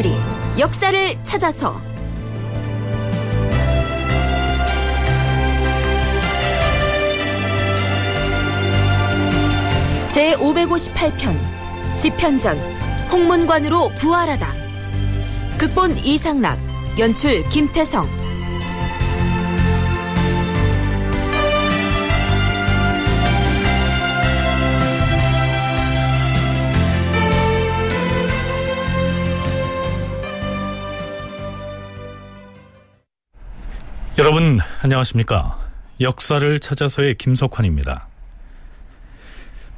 다큐멘터리 0.00 0.12
역사를 0.58 1.24
찾아서. 1.24 1.80
제 10.10 10.34
558편 10.34 11.36
지편전 11.98 12.58
홍문관으로 13.12 13.90
부활하다. 13.98 14.46
극본 15.58 15.98
이상락 15.98 16.58
연출 16.98 17.46
김태성 17.50 18.19
여러분 34.32 34.60
안녕하십니까? 34.80 35.58
역사를 36.00 36.60
찾아서의 36.60 37.16
김석환입니다. 37.16 38.06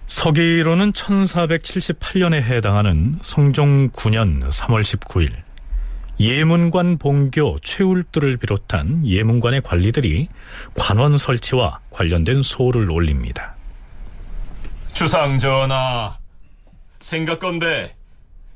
서기로는 0.06 0.92
1478년에 0.92 2.34
해당하는 2.34 3.18
성종 3.22 3.92
9년 3.92 4.46
3월 4.50 4.82
19일 4.82 5.30
예문관 6.20 6.98
봉교 6.98 7.60
최울두를 7.60 8.36
비롯한 8.36 9.06
예문관의 9.06 9.62
관리들이 9.62 10.28
관원 10.74 11.16
설치와 11.16 11.80
관련된 11.88 12.42
소를 12.42 12.90
올립니다. 12.90 13.54
주상 14.92 15.38
전하, 15.38 16.18
생각건대 17.00 17.96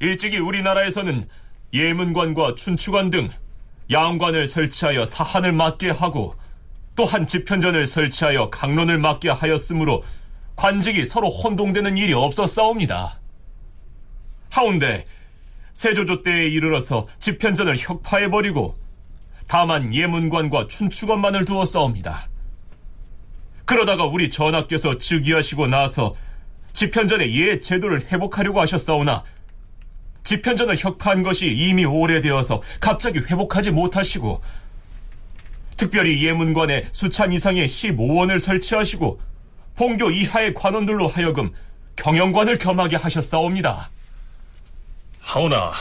일찍이 0.01 0.37
우리나라에서는 0.37 1.27
예문관과 1.73 2.55
춘추관 2.57 3.09
등 3.09 3.31
양관을 3.91 4.47
설치하여 4.49 5.05
사한을 5.05 5.53
맡게 5.53 5.91
하고 5.91 6.35
또한 6.95 7.27
집현전을 7.27 7.87
설치하여 7.87 8.51
강론을 8.51 8.99
맡게 8.99 9.31
하였으므로 9.31 10.03
관직이 10.57 11.05
서로 11.05 11.29
혼동되는 11.29 11.99
일이 11.99 12.15
없었사옵니다. 12.15 13.21
하운데 14.51 15.05
세조조 15.75 16.23
때에 16.23 16.49
이르러서 16.49 17.07
집현전을 17.19 17.77
혁파해버리고 17.79 18.75
다만 19.47 19.95
예문관과 19.95 20.69
춘추관만을 20.69 21.45
두었사옵니다. 21.45 22.29
그러다가 23.67 24.05
우리 24.07 24.31
전하께서 24.31 24.97
즉위하시고 24.97 25.67
나서 25.67 26.15
집현전의 26.73 27.39
예 27.39 27.61
제도를 27.61 28.07
회복하려고 28.11 28.61
하셨사오나 28.61 29.25
집현전을 30.27 30.77
혁파한 30.77 31.23
것이 31.23 31.47
이미 31.47 31.85
오래되어서 31.85 32.61
갑자기 32.81 33.21
회복하지 33.21 33.71
못하시고 33.71 34.43
특별히 35.77 36.25
예문관에 36.25 36.89
수찬 36.91 37.33
이상의 37.33 37.69
15원을 37.69 38.41
설치하시고 38.41 39.21
본교 39.77 40.11
이하의 40.11 40.55
관원들로 40.55 41.07
하여금 41.07 41.53
경영관을 41.95 42.59
겸하게 42.59 42.97
하셨사옵니다. 42.97 43.91
하오나 45.21 45.73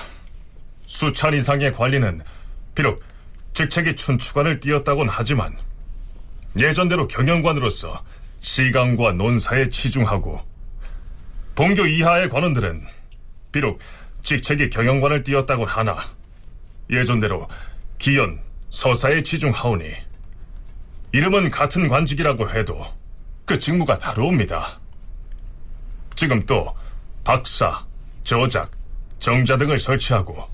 수찬 0.85 1.33
이상의 1.33 1.73
관리는 1.73 2.21
비록 2.75 3.01
직책이 3.53 3.95
춘추관을 3.95 4.59
띄었다곤 4.59 5.07
하지만 5.09 5.55
예전대로 6.59 7.07
경영관으로서 7.07 8.03
시강과 8.41 9.13
논사에 9.13 9.69
치중하고 9.69 10.39
본교 11.55 11.87
이하의 11.87 12.29
관원들은 12.29 12.85
비록 13.51 13.79
직책이 14.25 14.71
경영관을 14.71 15.23
띄었다곤 15.23 15.67
하나 15.67 15.97
예전대로 16.89 17.47
기연, 17.99 18.41
서사에 18.71 19.21
치중하오니 19.21 19.85
이름은 21.11 21.51
같은 21.51 21.87
관직이라고 21.87 22.49
해도 22.49 22.85
그 23.45 23.57
직무가 23.59 23.97
다르옵니다. 23.99 24.79
지금 26.15 26.43
또 26.47 26.75
박사, 27.23 27.85
저작, 28.23 28.71
정자 29.19 29.57
등을 29.57 29.77
설치하고 29.77 30.49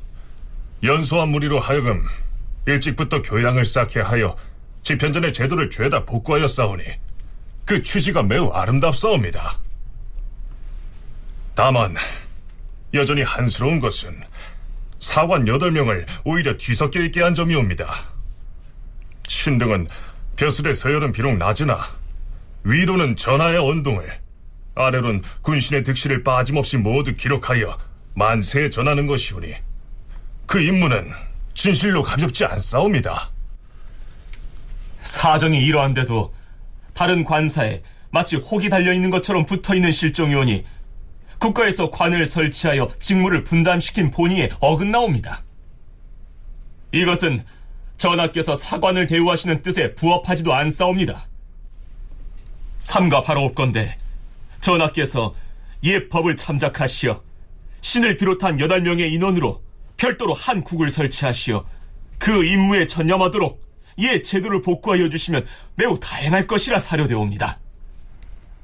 연소한 0.83 1.29
무리로 1.29 1.59
하여금 1.59 2.05
일찍부터 2.67 3.21
교양을 3.21 3.63
쌓게 3.63 4.01
하여 4.01 4.35
집현전의 4.83 5.31
제도를 5.31 5.69
죄다 5.69 6.03
복구하여 6.03 6.45
싸우니 6.45 6.83
그 7.63 7.81
취지가 7.81 8.23
매우 8.23 8.49
아름답사옵니다. 8.49 9.57
다만 11.55 11.95
여전히 12.93 13.21
한스러운 13.21 13.79
것은 13.79 14.21
사관 14.99 15.45
8명을 15.45 16.05
오히려 16.25 16.57
뒤섞여 16.57 17.01
있게 17.01 17.21
한 17.21 17.33
점이옵니다. 17.33 17.93
신등은 19.27 19.87
벼슬의 20.35 20.73
서열은 20.73 21.11
비록 21.11 21.37
낮으나 21.37 21.87
위로는 22.63 23.15
전하의 23.15 23.57
언동을 23.57 24.11
아래로는 24.75 25.21
군신의 25.41 25.83
득실을 25.83 26.23
빠짐없이 26.23 26.77
모두 26.77 27.15
기록하여 27.15 27.77
만세에 28.13 28.69
전하는 28.69 29.07
것이오니 29.07 29.55
그 30.45 30.59
임무는 30.61 31.11
진실로 31.53 32.03
가볍지 32.03 32.45
않사옵니다. 32.45 33.31
사정이 35.01 35.63
이러한데도 35.63 36.33
다른 36.93 37.23
관사에 37.23 37.81
마치 38.11 38.35
혹이 38.35 38.69
달려있는 38.69 39.09
것처럼 39.09 39.45
붙어있는 39.45 39.91
실종이오니 39.91 40.65
국가에서 41.41 41.89
관을 41.89 42.27
설치하여 42.27 42.87
직무를 42.99 43.43
분담시킨 43.43 44.11
본의에 44.11 44.49
어긋나옵니다. 44.59 45.43
이것은 46.91 47.43
전하께서 47.97 48.53
사관을 48.53 49.07
대우하시는 49.07 49.63
뜻에 49.63 49.95
부합하지도 49.95 50.53
않사옵니다. 50.53 51.25
삼가 52.77 53.23
바로 53.23 53.41
없건데 53.41 53.97
전하께서 54.61 55.33
예법을 55.83 56.35
참작하시어 56.37 57.21
신을 57.81 58.17
비롯한 58.17 58.59
여덟 58.59 58.81
명의 58.81 59.11
인원으로 59.11 59.63
별도로 59.97 60.35
한 60.35 60.63
국을 60.63 60.91
설치하시어 60.91 61.65
그 62.19 62.45
임무에 62.45 62.85
전념하도록 62.85 63.59
예 63.99 64.21
제도를 64.21 64.61
복구하여 64.61 65.09
주시면 65.09 65.45
매우 65.75 65.99
다행할 65.99 66.45
것이라 66.45 66.77
사료되옵니다. 66.77 67.60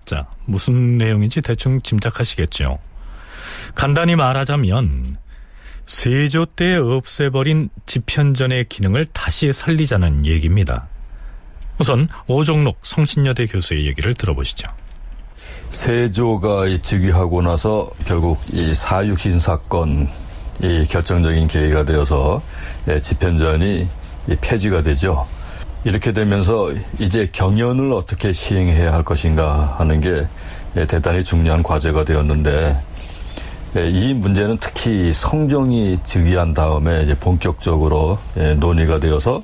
자, 0.07 0.25
무슨 0.45 0.97
내용인지 0.97 1.41
대충 1.41 1.81
짐작하시겠죠. 1.81 2.79
간단히 3.75 4.15
말하자면 4.15 5.17
세조 5.85 6.45
때 6.55 6.77
없애버린 6.77 7.69
집현전의 7.85 8.69
기능을 8.69 9.05
다시 9.07 9.51
살리자는 9.51 10.25
얘기입니다. 10.25 10.87
우선 11.77 12.07
오종록 12.25 12.79
성신여대 12.83 13.47
교수의 13.47 13.85
얘기를 13.85 14.13
들어보시죠. 14.13 14.69
세조가 15.71 16.77
즉위하고 16.81 17.41
나서 17.41 17.91
결국 18.05 18.39
이 18.53 18.73
사육신 18.73 19.41
사건이 19.41 20.07
결정적인 20.89 21.49
계기가 21.49 21.83
되어서 21.83 22.41
예, 22.87 23.01
집현전이 23.01 23.89
폐지가 24.39 24.83
되죠. 24.83 25.27
이렇게 25.83 26.11
되면서 26.11 26.73
이제 26.99 27.27
경연을 27.31 27.93
어떻게 27.93 28.31
시행해야 28.31 28.93
할 28.93 29.03
것인가 29.03 29.75
하는 29.77 30.01
게 30.01 30.25
예, 30.75 30.85
대단히 30.85 31.23
중요한 31.23 31.63
과제가 31.63 32.03
되었는데 32.03 32.77
예, 33.77 33.89
이 33.89 34.13
문제는 34.13 34.57
특히 34.59 35.13
성종이 35.13 35.97
즉위한 36.03 36.53
다음에 36.53 37.03
이제 37.03 37.15
본격적으로 37.15 38.17
논의가 38.57 38.99
되어서 38.99 39.41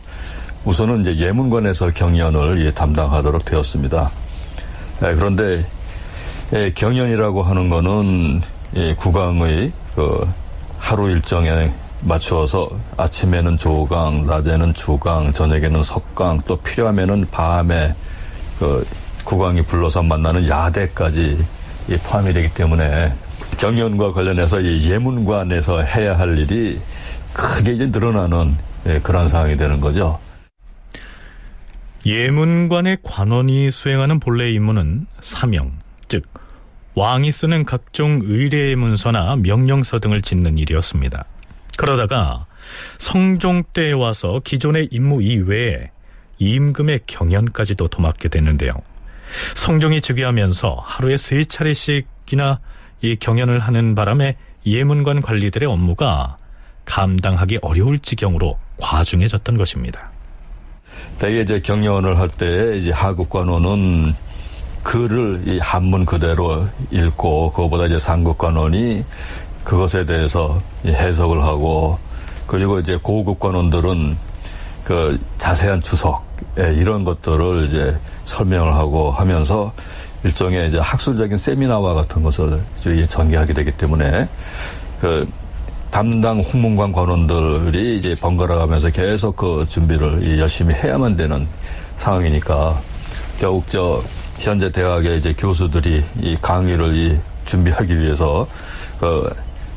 우선은 0.65 1.05
이제 1.05 1.25
예문관에서 1.25 1.91
경연을 1.91 2.73
담당하도록 2.73 3.45
되었습니다. 3.45 4.09
그런데 4.99 5.65
예, 6.53 6.71
경연이라고 6.73 7.41
하는 7.41 7.69
거는 7.69 8.41
예, 8.75 8.93
국왕의 8.95 9.71
그 9.95 10.27
하루 10.77 11.09
일정에 11.09 11.71
맞추어서 12.05 12.69
아침에는 12.97 13.57
조강, 13.57 14.25
낮에는 14.25 14.73
주강, 14.73 15.31
저녁에는 15.31 15.83
석강, 15.83 16.41
또 16.45 16.57
필요하면은 16.57 17.25
밤에 17.31 17.95
그 18.59 18.85
국왕이 19.23 19.63
불러서 19.63 20.03
만나는 20.03 20.47
야대까지 20.47 21.45
포함이 22.03 22.33
되기 22.33 22.53
때문에 22.53 23.13
경연과 23.57 24.11
관련해서 24.11 24.59
이 24.59 24.89
예문관에서 24.89 25.81
해야 25.81 26.17
할 26.17 26.37
일이 26.37 26.79
크게 27.33 27.71
이제 27.73 27.85
늘어나는 27.87 28.55
예, 28.85 28.99
그런 28.99 29.29
상황이 29.29 29.55
되는 29.55 29.79
거죠. 29.79 30.19
예문관의 32.05 32.97
관원이 33.01 33.71
수행하는 33.71 34.19
본래 34.19 34.51
임무는 34.51 35.07
사명, 35.21 35.71
즉 36.09 36.25
왕이 36.95 37.31
쓰는 37.31 37.63
각종 37.63 38.19
의례 38.23 38.75
문서나 38.75 39.37
명령서 39.37 39.99
등을 39.99 40.21
짓는 40.21 40.57
일이었습니다. 40.57 41.25
그러다가 41.77 42.45
성종 42.97 43.63
때에 43.73 43.91
와서 43.91 44.41
기존의 44.43 44.89
임무 44.91 45.21
이외에 45.23 45.91
임금의 46.39 47.01
경연까지도 47.07 47.87
도맡게 47.87 48.29
됐는데요. 48.29 48.71
성종이 49.55 50.01
즉위하면서 50.01 50.83
하루에 50.85 51.17
세 51.17 51.43
차례씩이나 51.43 52.59
이 53.01 53.15
경연을 53.15 53.59
하는 53.59 53.95
바람에 53.95 54.37
예문관 54.65 55.21
관리들의 55.21 55.67
업무가 55.69 56.37
감당하기 56.85 57.59
어려울 57.61 57.99
지경으로 57.99 58.57
과중해졌던 58.77 59.57
것입니다. 59.57 60.11
대개 61.19 61.41
이제 61.41 61.59
경영을 61.59 62.19
할 62.19 62.29
때 62.29 62.77
이제 62.77 62.91
하국관원은 62.91 64.13
글을 64.83 65.43
이 65.47 65.59
한문 65.59 66.05
그대로 66.05 66.67
읽고 66.91 67.51
그거보다 67.53 67.85
이제 67.85 67.97
삼국관원이 67.97 69.03
그것에 69.63 70.05
대해서 70.05 70.61
해석을 70.85 71.43
하고 71.43 71.97
그리고 72.47 72.79
이제 72.79 72.97
고급 73.01 73.39
관원들은 73.39 74.17
그 74.83 75.19
자세한 75.37 75.81
예, 76.59 76.73
이런 76.73 77.03
것들을 77.03 77.67
이제 77.67 77.95
설명을 78.25 78.73
하고 78.73 79.11
하면서 79.11 79.71
일종의 80.23 80.67
이제 80.67 80.77
학술적인 80.79 81.37
세미나와 81.37 81.93
같은 81.93 82.21
것을 82.23 82.61
전개하게 83.07 83.53
되기 83.53 83.71
때문에 83.71 84.27
그 85.01 85.27
담당 85.89 86.39
홍문관 86.39 86.91
관원들이 86.91 87.97
이제 87.97 88.15
번갈아 88.15 88.55
가면서 88.55 88.89
계속 88.89 89.35
그 89.35 89.65
준비를 89.67 90.39
열심히 90.39 90.73
해야만 90.73 91.15
되는 91.15 91.47
상황이니까 91.97 92.79
결국 93.39 93.65
저 93.69 94.01
현재 94.39 94.71
대학의 94.71 95.19
이제 95.19 95.33
교수들이 95.37 96.03
이 96.19 96.37
강의를 96.41 96.95
이 96.95 97.17
준비하기 97.45 97.99
위해서 97.99 98.47
그 98.99 99.29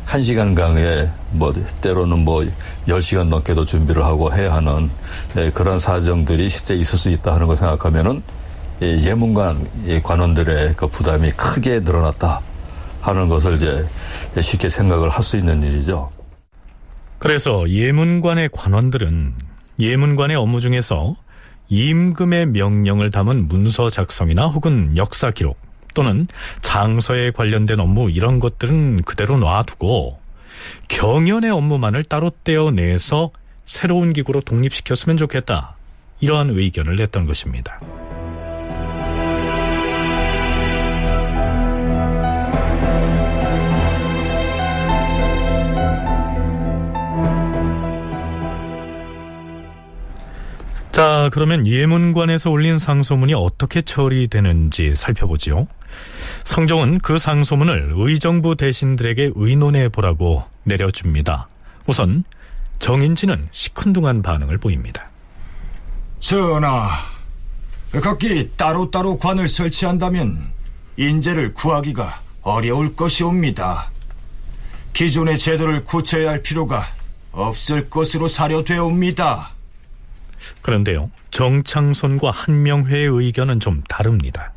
한 0.07 0.23
시간 0.23 0.55
강의에 0.55 1.09
뭐 1.33 1.53
때로는 1.81 2.21
뭐 2.21 2.47
열시간 2.87 3.29
넘게도 3.29 3.65
준비를 3.65 4.05
하고 4.05 4.33
해야 4.33 4.55
하는 4.55 4.89
네, 5.35 5.51
그런 5.51 5.79
사정들이 5.81 6.49
실제 6.49 6.77
있을 6.77 6.97
수 6.97 7.11
있다 7.11 7.35
하는 7.35 7.49
걸 7.49 7.57
생각하면은 7.57 8.23
예문관 8.81 9.67
관원들의 10.03 10.75
그 10.77 10.87
부담이 10.87 11.33
크게 11.33 11.81
늘어났다 11.81 12.41
하는 13.01 13.29
것을 13.29 13.57
이제 13.57 13.85
쉽게 14.41 14.69
생각을 14.69 15.09
할 15.11 15.23
수 15.23 15.37
있는 15.37 15.63
일이죠. 15.63 16.11
그래서 17.19 17.69
예문관의 17.69 18.51
관원들은 18.53 19.35
예문관의 19.81 20.37
업무 20.37 20.61
중에서 20.61 21.17
임금의 21.69 22.47
명령을 22.47 23.11
담은 23.11 23.49
문서 23.49 23.89
작성이나 23.91 24.47
혹은 24.47 24.97
역사 24.97 25.33
기록 25.33 25.59
또는 25.97 26.29
장서에 26.61 27.31
관련된 27.31 27.81
업무 27.81 28.11
이런 28.11 28.39
것들은 28.39 29.03
그대로 29.03 29.39
놔두고 29.39 30.21
경연의 30.89 31.51
업무만을 31.51 32.05
따로 32.05 32.31
떼어내서 32.45 33.31
새로운 33.65 34.13
기구로 34.13 34.43
독립시켰으면 34.43 35.17
좋겠다. 35.17 35.75
이러한 36.21 36.51
의견을 36.51 36.97
냈던 36.97 37.27
것입니다. 37.27 37.81
자, 50.97 51.29
그러면 51.31 51.67
예문관에서 51.67 52.51
올린 52.51 52.79
상소문이 52.79 53.35
어떻게 53.35 53.83
처리되는지 53.83 54.95
살펴보지요. 54.95 55.67
성종은 56.45 57.01
그 57.01 57.19
상소문을 57.19 57.93
의정부 57.95 58.57
대신들에게 58.57 59.33
의논해 59.35 59.91
보라고 59.91 60.45
내려줍니다. 60.63 61.49
우선 61.87 62.25
정인지는 62.79 63.47
시큰둥한 63.51 64.23
반응을 64.23 64.57
보입니다. 64.57 65.11
전하, 66.19 66.89
각기 68.03 68.53
따로따로 68.57 69.19
관을 69.19 69.49
설치한다면 69.49 70.49
인재를 70.97 71.53
구하기가 71.53 72.23
어려울 72.41 72.97
것이옵니다. 72.97 73.91
기존의 74.95 75.39
제도를 75.39 75.85
고쳐야 75.85 76.31
할 76.31 76.41
필요가 76.41 76.87
없을 77.33 77.91
것으로 77.91 78.29
사료되옵니다. 78.29 79.56
그런데요, 80.63 81.11
정창손과 81.31 82.31
한명회의 82.31 83.07
의견은 83.07 83.61
좀 83.61 83.83
다릅니다. 83.89 84.53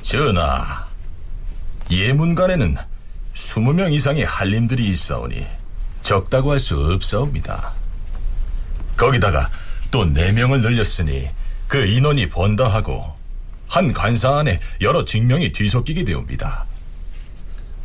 전하, 0.00 0.86
예문관에는 1.90 2.76
20명 3.34 3.92
이상의 3.92 4.24
한림들이 4.24 4.88
있어오니 4.88 5.46
적다고 6.02 6.52
할 6.52 6.58
수 6.60 6.76
없사옵니다. 6.92 7.72
거기다가 8.96 9.50
또 9.90 10.04
4명을 10.04 10.60
늘렸으니 10.60 11.28
그 11.68 11.84
인원이 11.84 12.28
번다하고 12.28 13.14
한 13.68 13.92
관사 13.92 14.38
안에 14.38 14.60
여러 14.80 15.04
직명이 15.04 15.52
뒤섞이게 15.52 16.04
되옵니다. 16.04 16.64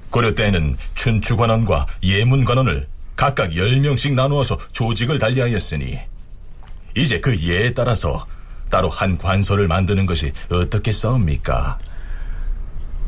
고려 0.10 0.34
때에는 0.34 0.78
춘추관원과 0.94 1.88
예문관원을 2.04 2.88
각각 3.16 3.52
10명씩 3.52 4.14
나누어서 4.14 4.58
조직을 4.72 5.20
달리하였으니 5.20 6.00
이제 6.96 7.20
그 7.20 7.38
예에 7.38 7.74
따라서 7.74 8.26
따로 8.70 8.90
한 8.90 9.18
관서를 9.18 9.68
만드는 9.68 10.06
것이 10.06 10.32
어떻게 10.50 10.92
싸웁니까? 10.92 11.80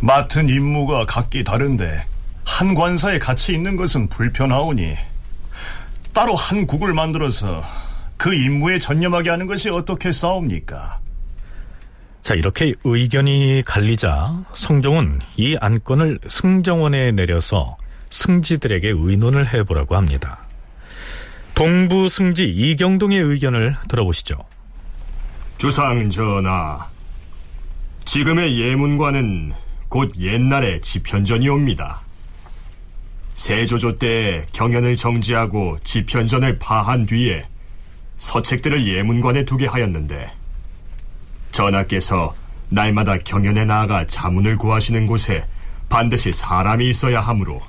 맡은 0.02 0.50
임무가 0.50 1.06
각기 1.06 1.44
다른데 1.44 2.06
한 2.46 2.74
관사에 2.74 3.20
같이 3.20 3.54
있는 3.54 3.76
것은 3.76 4.10
불편하오니 4.10 4.96
따로 6.14 6.36
한 6.36 6.68
국을 6.68 6.94
만들어서 6.94 7.64
그 8.18 8.34
임무에 8.34 8.80
전념하게 8.80 9.30
하는 9.30 9.48
것이 9.48 9.70
어떻게 9.70 10.12
싸웁니까? 10.12 11.00
자, 12.22 12.36
이렇게 12.36 12.74
의견이 12.84 13.64
갈리자 13.66 14.46
성종은 14.54 15.20
이 15.36 15.58
안건을 15.60 16.20
승정원에 16.28 17.12
내려서 17.12 17.78
승지들에게 18.12 18.90
의논을 18.96 19.54
해보라고 19.54 19.96
합니다. 19.96 20.43
동부 21.56 22.10
승지 22.10 22.46
이경동의 22.46 23.20
의견을 23.20 23.76
들어보시죠. 23.88 24.38
주상 25.58 26.10
전하, 26.10 26.90
지금의 28.06 28.60
예문관은 28.60 29.54
곧 29.88 30.12
옛날의 30.18 30.82
지편전이옵니다. 30.82 32.02
세조조 33.34 34.00
때 34.00 34.48
경연을 34.52 34.96
정지하고 34.96 35.78
지편전을 35.84 36.58
파한 36.58 37.06
뒤에 37.06 37.46
서책들을 38.18 38.88
예문관에 38.88 39.46
두게 39.46 39.68
하였는데 39.68 40.32
전하께서 41.52 42.36
날마다 42.70 43.18
경연에 43.20 43.66
나아가 43.66 44.06
자문을 44.08 44.58
구하시는 44.58 45.06
곳에 45.06 45.46
반드시 45.88 46.32
사람이 46.32 46.90
있어야 46.90 47.22
하므로 47.22 47.62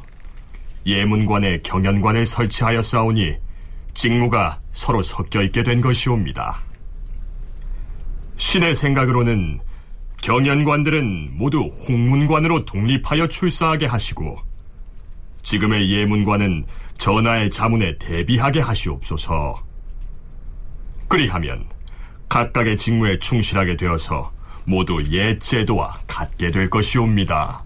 예문관에 0.86 1.60
경연관을 1.62 2.24
설치하였사오니 2.24 3.43
직무가 3.94 4.60
서로 4.72 5.02
섞여 5.02 5.42
있게 5.42 5.62
된 5.62 5.80
것이옵니다. 5.80 6.60
신의 8.36 8.74
생각으로는 8.74 9.60
경연관들은 10.22 11.36
모두 11.36 11.60
홍문관으로 11.88 12.64
독립하여 12.64 13.28
출사하게 13.28 13.86
하시고 13.86 14.38
지금의 15.42 15.90
예문관은 15.90 16.64
전하의 16.98 17.50
자문에 17.50 17.98
대비하게 17.98 18.60
하시옵소서. 18.60 19.62
그리하면 21.08 21.66
각각의 22.28 22.76
직무에 22.76 23.18
충실하게 23.18 23.76
되어서 23.76 24.32
모두 24.64 25.02
옛 25.10 25.38
제도와 25.38 26.00
같게 26.06 26.50
될 26.50 26.70
것이옵니다. 26.70 27.62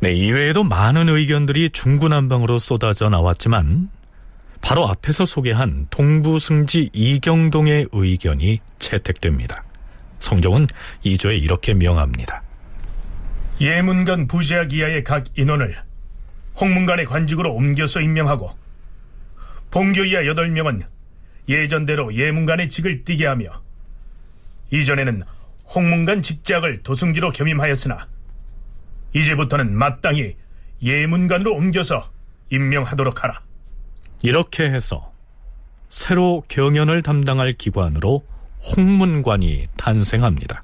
네, 0.00 0.12
이외에도 0.12 0.64
많은 0.64 1.08
의견들이 1.08 1.70
중구난방으로 1.70 2.58
쏟아져 2.58 3.08
나왔지만 3.08 3.88
바로 4.62 4.88
앞에서 4.88 5.26
소개한 5.26 5.86
동부승지 5.90 6.90
이경동의 6.92 7.88
의견이 7.92 8.60
채택됩니다. 8.78 9.64
성종은 10.20 10.68
이조에 11.02 11.36
이렇게 11.36 11.74
명합니다. 11.74 12.42
예문관 13.60 14.28
부제학 14.28 14.72
이하의 14.72 15.04
각 15.04 15.24
인원을 15.36 15.76
홍문관의 16.58 17.06
관직으로 17.06 17.52
옮겨서 17.52 18.00
임명하고 18.00 18.56
본교 19.70 20.04
이하 20.04 20.22
8명은 20.22 20.84
예전대로 21.48 22.14
예문관의 22.14 22.68
직을 22.68 23.04
띠게 23.04 23.26
하며 23.26 23.62
이전에는 24.70 25.22
홍문관 25.74 26.22
직작을 26.22 26.82
도승지로 26.82 27.32
겸임하였으나 27.32 28.06
이제부터는 29.14 29.74
마땅히 29.74 30.36
예문관으로 30.82 31.54
옮겨서 31.54 32.10
임명하도록 32.50 33.24
하라. 33.24 33.42
이렇게 34.22 34.64
해서 34.64 35.12
새로 35.88 36.42
경연을 36.48 37.02
담당할 37.02 37.52
기관으로 37.52 38.24
홍문관이 38.76 39.64
탄생합니다. 39.76 40.62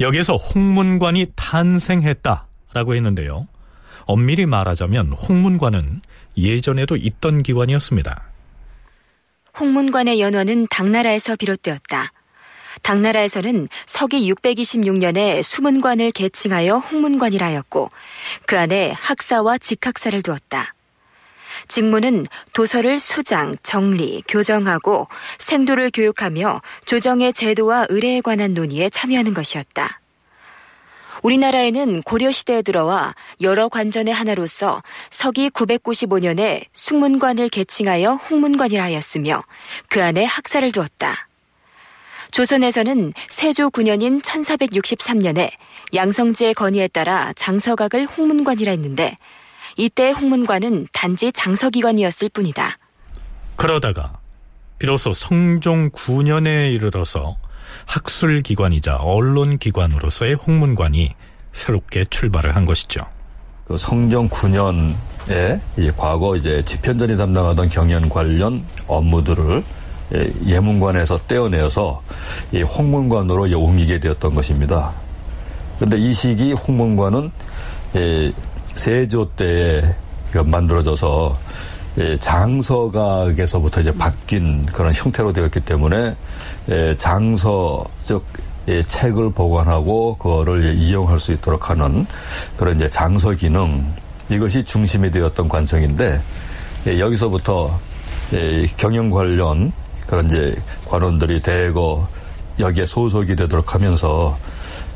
여기에서 0.00 0.36
홍문관이 0.36 1.28
탄생했다라고 1.36 2.94
했는데요. 2.94 3.46
엄밀히 4.06 4.44
말하자면 4.46 5.12
홍문관은 5.12 6.02
예전에도 6.36 6.96
있던 6.96 7.42
기관이었습니다. 7.42 8.24
홍문관의 9.58 10.20
연원은 10.20 10.66
당나라에서 10.68 11.36
비롯되었다. 11.36 12.12
당나라에서는 12.82 13.68
서기 13.86 14.30
626년에 14.32 15.42
수문관을 15.42 16.10
개칭하여 16.10 16.78
홍문관이라 16.78 17.46
하였고 17.46 17.88
그 18.46 18.58
안에 18.58 18.90
학사와 18.90 19.58
직학사를 19.58 20.20
두었다. 20.22 20.73
직무는 21.68 22.26
도서를 22.52 22.98
수장, 22.98 23.54
정리, 23.62 24.22
교정하고 24.28 25.08
생도를 25.38 25.90
교육하며 25.92 26.60
조정의 26.84 27.32
제도와 27.32 27.86
의례에 27.88 28.20
관한 28.20 28.54
논의에 28.54 28.90
참여하는 28.90 29.34
것이었다. 29.34 30.00
우리나라에는 31.22 32.02
고려시대에 32.02 32.62
들어와 32.62 33.14
여러 33.40 33.68
관전의 33.68 34.12
하나로서 34.12 34.82
서기 35.10 35.48
995년에 35.50 36.64
숙문관을 36.74 37.48
개칭하여 37.48 38.14
홍문관이라 38.14 38.84
하였으며 38.84 39.42
그 39.88 40.02
안에 40.04 40.24
학사를 40.24 40.70
두었다. 40.70 41.28
조선에서는 42.30 43.12
세조 43.28 43.70
9년인 43.70 44.20
1463년에 44.22 45.50
양성지의 45.94 46.54
건의에 46.54 46.88
따라 46.88 47.32
장서각을 47.36 48.06
홍문관이라 48.06 48.72
했는데 48.72 49.16
이때 49.76 50.10
홍문관은 50.10 50.88
단지 50.92 51.32
장서기관이었을 51.32 52.28
뿐이다. 52.28 52.78
그러다가 53.56 54.18
비로소 54.78 55.12
성종 55.12 55.90
9년에 55.90 56.72
이르러서 56.74 57.36
학술기관이자 57.86 58.96
언론기관으로서의 58.96 60.34
홍문관이 60.34 61.14
새롭게 61.52 62.04
출발을 62.04 62.54
한 62.56 62.64
것이죠. 62.64 63.06
그 63.66 63.76
성종 63.76 64.28
9년에 64.28 65.60
이 65.78 65.90
과거 65.96 66.36
이제 66.36 66.62
집현전이 66.64 67.16
담당하던 67.16 67.68
경연 67.68 68.08
관련 68.08 68.64
업무들을 68.86 69.62
예, 70.14 70.32
예문관에서 70.44 71.18
떼어내어서 71.26 72.02
이 72.52 72.60
홍문관으로 72.60 73.44
옮기게 73.58 74.00
되었던 74.00 74.34
것입니다. 74.34 74.92
그런데 75.76 75.96
이 75.98 76.12
시기 76.12 76.52
홍문관은 76.52 77.30
예, 77.96 78.32
세조 78.74 79.30
때에 79.36 79.82
만들어져서 80.32 81.38
예, 81.98 82.16
장서각에서부터 82.16 83.80
이제 83.80 83.92
바뀐 83.92 84.66
그런 84.66 84.92
형태로 84.92 85.32
되었기 85.32 85.60
때문에 85.60 86.16
장서 86.98 87.84
즉 88.04 88.24
책을 88.86 89.32
보관하고 89.32 90.16
그거를 90.16 90.74
이용할 90.74 91.20
수 91.20 91.32
있도록 91.32 91.70
하는 91.70 92.04
그런 92.56 92.74
이제 92.76 92.88
장서 92.88 93.30
기능 93.30 93.84
이것이 94.28 94.64
중심이 94.64 95.10
되었던 95.10 95.48
관청인데 95.48 96.20
여기서부터 96.98 97.78
경영 98.76 99.10
관련 99.10 99.70
그런 100.08 100.26
이제 100.26 100.56
관원들이 100.88 101.42
대거 101.42 102.08
여기에 102.58 102.86
소속이 102.86 103.36
되도록 103.36 103.74
하면서 103.74 104.36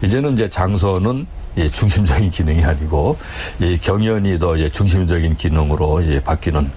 이제는 0.02 0.34
이제 0.34 0.48
장서는 0.48 1.26
중심적인 1.66 2.30
기능이 2.30 2.62
아니고 2.62 3.18
이 3.60 3.76
경연이 3.78 4.38
더 4.38 4.54
이제 4.56 4.68
중심적인 4.68 5.36
기능으로 5.36 6.02
이제 6.02 6.22
바뀌는 6.22 6.70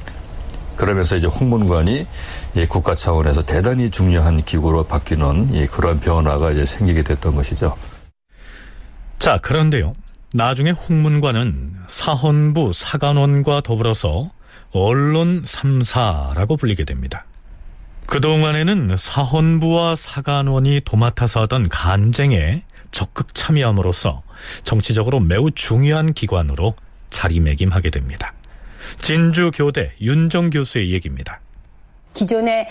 그러면서 0.75 1.15
이제 1.17 1.27
홍문관이 1.27 2.07
국가 2.67 2.95
차원에서 2.95 3.43
대단히 3.43 3.91
중요한 3.91 4.41
기구로 4.43 4.85
바뀌는 4.85 5.67
그런 5.67 5.99
변화가 5.99 6.51
이제 6.51 6.65
생기게 6.65 7.03
됐던 7.03 7.35
것이죠. 7.35 7.77
자, 9.19 9.37
그런데요. 9.37 9.93
나중에 10.33 10.71
홍문관은 10.71 11.75
사헌부 11.87 12.71
사관원과 12.73 13.61
더불어서 13.61 14.31
언론 14.71 15.43
3사라고 15.43 16.57
불리게 16.57 16.85
됩니다. 16.85 17.25
그동안에는 18.07 18.95
사헌부와 18.97 19.95
사관원이 19.95 20.81
도맡아서 20.85 21.41
하던 21.41 21.69
간쟁에 21.69 22.63
적극 22.89 23.35
참여함으로써 23.35 24.23
정치적으로 24.63 25.19
매우 25.19 25.51
중요한 25.51 26.13
기관으로 26.13 26.75
자리매김하게 27.09 27.89
됩니다. 27.89 28.33
진주교대 28.99 29.95
윤정 30.01 30.49
교수의 30.49 30.91
얘기입니다. 30.91 31.39
기존의 32.13 32.67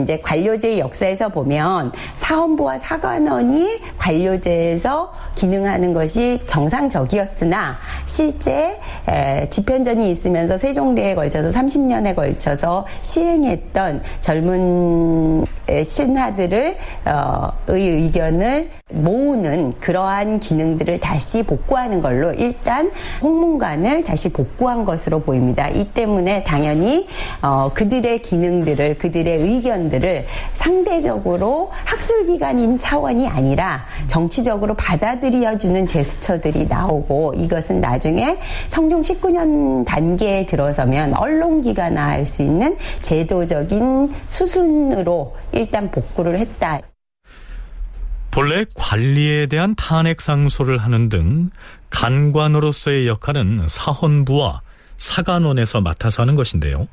이제 0.00 0.20
관료제의 0.20 0.78
역사에서 0.80 1.28
보면 1.28 1.92
사헌부와 2.16 2.78
사관원이 2.78 3.80
관료제에서 3.98 5.12
기능하는 5.34 5.92
것이 5.92 6.40
정상적이었으나 6.46 7.78
실제 8.06 8.78
집현전이 9.50 10.10
있으면서 10.10 10.58
세종대에 10.58 11.14
걸쳐서 11.14 11.50
30년에 11.50 12.14
걸쳐서 12.14 12.86
시행했던 13.00 14.02
젊은 14.20 15.44
신하들을 15.84 16.76
어, 17.04 17.52
의 17.68 17.82
의견을 17.82 18.70
모으는 18.90 19.74
그러한 19.80 20.40
기능들을 20.40 20.98
다시 21.00 21.42
복구하는 21.42 22.00
걸로 22.00 22.32
일단 22.32 22.90
홍문관을 23.22 24.04
다시 24.04 24.30
복구한 24.30 24.84
것으로 24.84 25.20
보입니다. 25.20 25.68
이 25.68 25.88
때문에 25.88 26.44
당연히 26.44 27.06
어, 27.42 27.70
그들의 27.74 28.22
기능 28.22 28.64
들을 28.68 28.98
그들의 28.98 29.40
의견들을 29.40 30.26
상대적으로 30.52 31.70
학술기관인 31.72 32.78
차원이 32.78 33.26
아니라 33.26 33.86
정치적으로 34.08 34.74
받아들여주는 34.74 35.86
제스처들이 35.86 36.66
나오고 36.66 37.34
이것은 37.36 37.80
나중에 37.80 38.38
성종 38.68 39.00
19년 39.00 39.86
단계에 39.86 40.44
들어서면 40.46 41.14
언론기관화 41.14 42.08
할 42.08 42.28
수 42.28 42.42
있는 42.42 42.76
제도적인 43.00 44.12
수순으로 44.26 45.34
일단 45.52 45.90
복구를 45.90 46.38
했다. 46.38 46.80
본래 48.30 48.66
관리에 48.74 49.46
대한 49.46 49.74
탄핵 49.76 50.20
상소를 50.20 50.76
하는 50.76 51.08
등 51.08 51.48
간관으로서의 51.88 53.06
역할은 53.08 53.64
사헌부와 53.66 54.60
사관원에서 54.98 55.80
맡아서 55.80 56.22
하는 56.22 56.34
것인데요. 56.34 56.86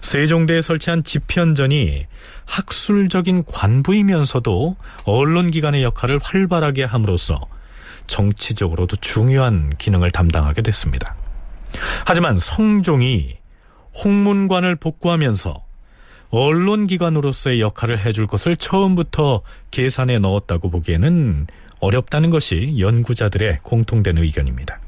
세종대에 0.00 0.62
설치한 0.62 1.04
집현전이 1.04 2.06
학술적인 2.46 3.44
관부이면서도 3.44 4.76
언론기관의 5.04 5.82
역할을 5.82 6.18
활발하게 6.22 6.84
함으로써 6.84 7.40
정치적으로도 8.06 8.96
중요한 8.96 9.70
기능을 9.76 10.10
담당하게 10.10 10.62
됐습니다. 10.62 11.14
하지만 12.04 12.38
성종이 12.38 13.36
홍문관을 14.02 14.76
복구하면서 14.76 15.64
언론기관으로서의 16.30 17.60
역할을 17.60 18.00
해줄 18.00 18.26
것을 18.26 18.56
처음부터 18.56 19.42
계산에 19.70 20.18
넣었다고 20.18 20.70
보기에는 20.70 21.46
어렵다는 21.80 22.30
것이 22.30 22.76
연구자들의 22.78 23.60
공통된 23.62 24.18
의견입니다. 24.18 24.80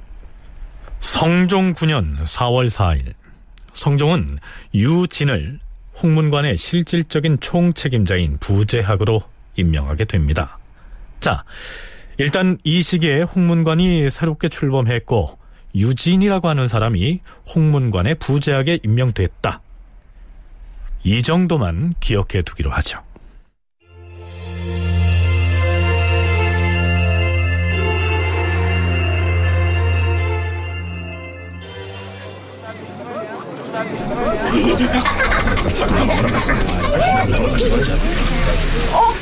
성종 1.01 1.75
9년 1.75 2.23
4월 2.25 2.69
4일 2.69 3.15
성종은 3.73 4.39
유진을 4.75 5.61
홍문관의 6.03 6.57
실질적인 6.57 7.41
총책임자인 7.41 8.39
부재학으로 8.39 9.23
임명하게 9.57 10.07
됩니다. 10.07 10.59
자, 11.21 11.45
일단 12.17 12.59
이 12.65 12.83
시기에 12.83 13.23
홍문관이 13.23 14.09
새롭게 14.11 14.49
출범했고 14.49 15.39
유진이라고 15.75 16.49
하는 16.49 16.69
사람이 16.69 17.21
홍문관의 17.55 18.17
부재학에 18.17 18.81
임명됐다. 18.83 19.61
이 21.05 21.23
정도만 21.23 21.95
기억해 22.01 22.43
두기로 22.45 22.71
하죠. 22.71 23.03
어, 38.93 39.13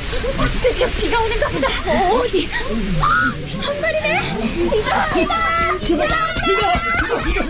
드디어 0.62 0.87
비가 0.88 1.21
오는가 1.21 1.49
보다. 1.49 1.69
어, 1.90 2.23
디? 2.28 2.49
아, 3.02 3.33
정말이네. 3.61 4.21
비가 4.71 5.07
비가 5.12 5.35
비가 5.81 6.07
비가 6.47 6.67
비가 7.25 7.47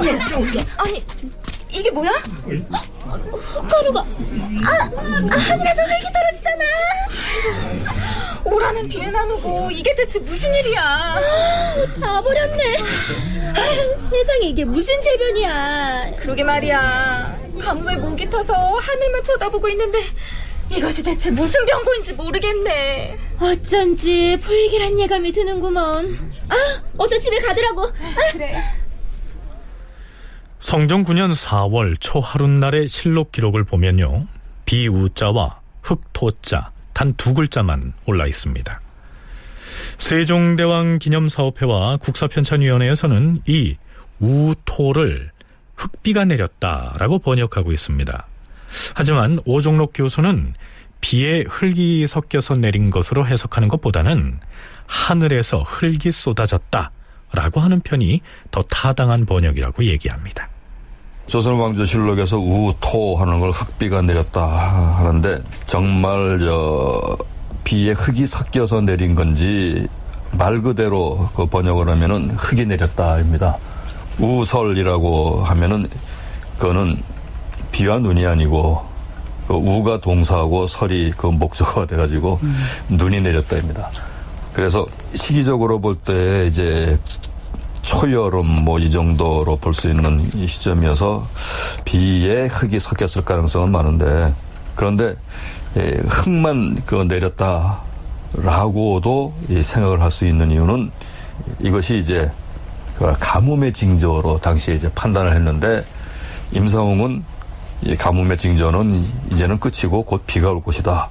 비가 0.00 0.64
아니 0.78 1.04
이게 1.72 1.90
뭐야? 1.90 2.10
흙가루가 3.32 4.00
아, 4.00 4.04
아 4.04 5.38
하늘에서 5.38 5.82
흙이 5.82 6.12
떨어지잖아. 6.12 6.64
오라는 8.44 8.88
비는 8.88 9.14
안 9.14 9.30
오고 9.30 9.70
이게 9.70 9.94
대체 9.94 10.18
무슨 10.20 10.54
일이야? 10.54 11.16
다 12.00 12.20
버렸네. 12.20 12.76
세상에 14.10 14.46
이게 14.46 14.64
무슨 14.64 15.00
재변이야? 15.00 16.12
그러게 16.20 16.44
말이야. 16.44 17.38
가뭄에 17.60 17.96
목이 17.96 18.28
타서 18.28 18.52
하늘만 18.54 19.22
쳐다보고 19.24 19.68
있는데 19.70 19.98
이것이 20.70 21.02
대체 21.02 21.30
무슨 21.30 21.64
병고인지 21.66 22.14
모르겠네. 22.14 23.16
어쩐지 23.40 24.38
불길한 24.40 24.98
예감이 24.98 25.32
드는구먼. 25.32 26.32
아, 26.48 26.54
어서 26.98 27.18
집에 27.18 27.40
가더라고. 27.40 27.84
아. 27.84 28.32
그래. 28.32 28.62
성종 30.62 31.04
9년 31.04 31.34
4월 31.34 31.96
초하룻날의 31.98 32.86
실록 32.86 33.32
기록을 33.32 33.64
보면요. 33.64 34.28
비우자와 34.64 35.58
흑토자 35.82 36.70
단 36.92 37.14
두 37.16 37.34
글자만 37.34 37.92
올라 38.06 38.28
있습니다. 38.28 38.80
세종대왕 39.98 41.00
기념사업회와 41.00 41.96
국사편찬위원회에서는 41.96 43.42
이 43.48 43.76
우토를 44.20 45.32
흑비가 45.74 46.26
내렸다라고 46.26 47.18
번역하고 47.18 47.72
있습니다. 47.72 48.26
하지만 48.94 49.40
오종록 49.44 49.90
교수는 49.96 50.54
비에 51.00 51.42
흙이 51.48 52.06
섞여서 52.06 52.54
내린 52.54 52.90
것으로 52.90 53.26
해석하는 53.26 53.66
것보다는 53.66 54.38
하늘에서 54.86 55.62
흙이 55.62 56.12
쏟아졌다라고 56.12 57.60
하는 57.60 57.80
편이 57.80 58.20
더 58.52 58.62
타당한 58.62 59.26
번역이라고 59.26 59.86
얘기합니다. 59.86 60.51
조선왕조실록에서 61.26 62.38
우토 62.38 63.16
하는 63.16 63.40
걸 63.40 63.50
흑비가 63.50 64.02
내렸다 64.02 64.44
하는데 64.98 65.40
정말 65.66 66.38
저 66.40 67.16
비에 67.64 67.92
흙이 67.92 68.26
섞여서 68.26 68.82
내린 68.82 69.14
건지 69.14 69.86
말 70.32 70.60
그대로 70.60 71.28
그 71.34 71.46
번역을 71.46 71.88
하면은 71.88 72.30
흙이 72.30 72.66
내렸다입니다. 72.66 73.56
우설이라고 74.18 75.42
하면은 75.44 75.86
그거는 76.58 77.02
비와 77.70 77.98
눈이 77.98 78.26
아니고 78.26 78.84
그 79.48 79.54
우가 79.54 80.00
동사하고 80.00 80.66
설이 80.66 81.12
그 81.16 81.26
목적어가 81.26 81.86
돼가지고 81.86 82.38
음. 82.42 82.56
눈이 82.90 83.20
내렸다입니다. 83.20 83.90
그래서 84.52 84.86
시기적으로 85.14 85.80
볼 85.80 85.96
때 85.96 86.46
이제 86.46 86.98
초여름 87.82 88.64
뭐 88.64 88.78
이 88.78 88.90
정도로 88.90 89.56
볼 89.56 89.74
수 89.74 89.88
있는 89.88 90.20
이 90.34 90.46
시점이어서 90.46 91.24
비에 91.84 92.46
흙이 92.46 92.78
섞였을 92.78 93.24
가능성은 93.24 93.70
많은데 93.70 94.32
그런데 94.76 95.14
예, 95.76 96.00
흙만 96.06 96.82
그 96.86 96.94
내렸다라고도 98.34 99.34
생각을 99.62 100.00
할 100.00 100.10
수 100.10 100.26
있는 100.26 100.50
이유는 100.50 100.90
이것이 101.60 101.98
이제 101.98 102.30
그 102.98 103.12
가뭄의 103.18 103.72
징조로 103.72 104.40
당시에 104.40 104.74
이제 104.74 104.90
판단을 104.94 105.34
했는데 105.34 105.84
임상홍은 106.52 107.24
가뭄의 107.98 108.36
징조는 108.38 109.04
이제는 109.32 109.58
끝이고 109.58 110.04
곧 110.04 110.22
비가 110.26 110.50
올 110.50 110.62
것이다. 110.62 111.08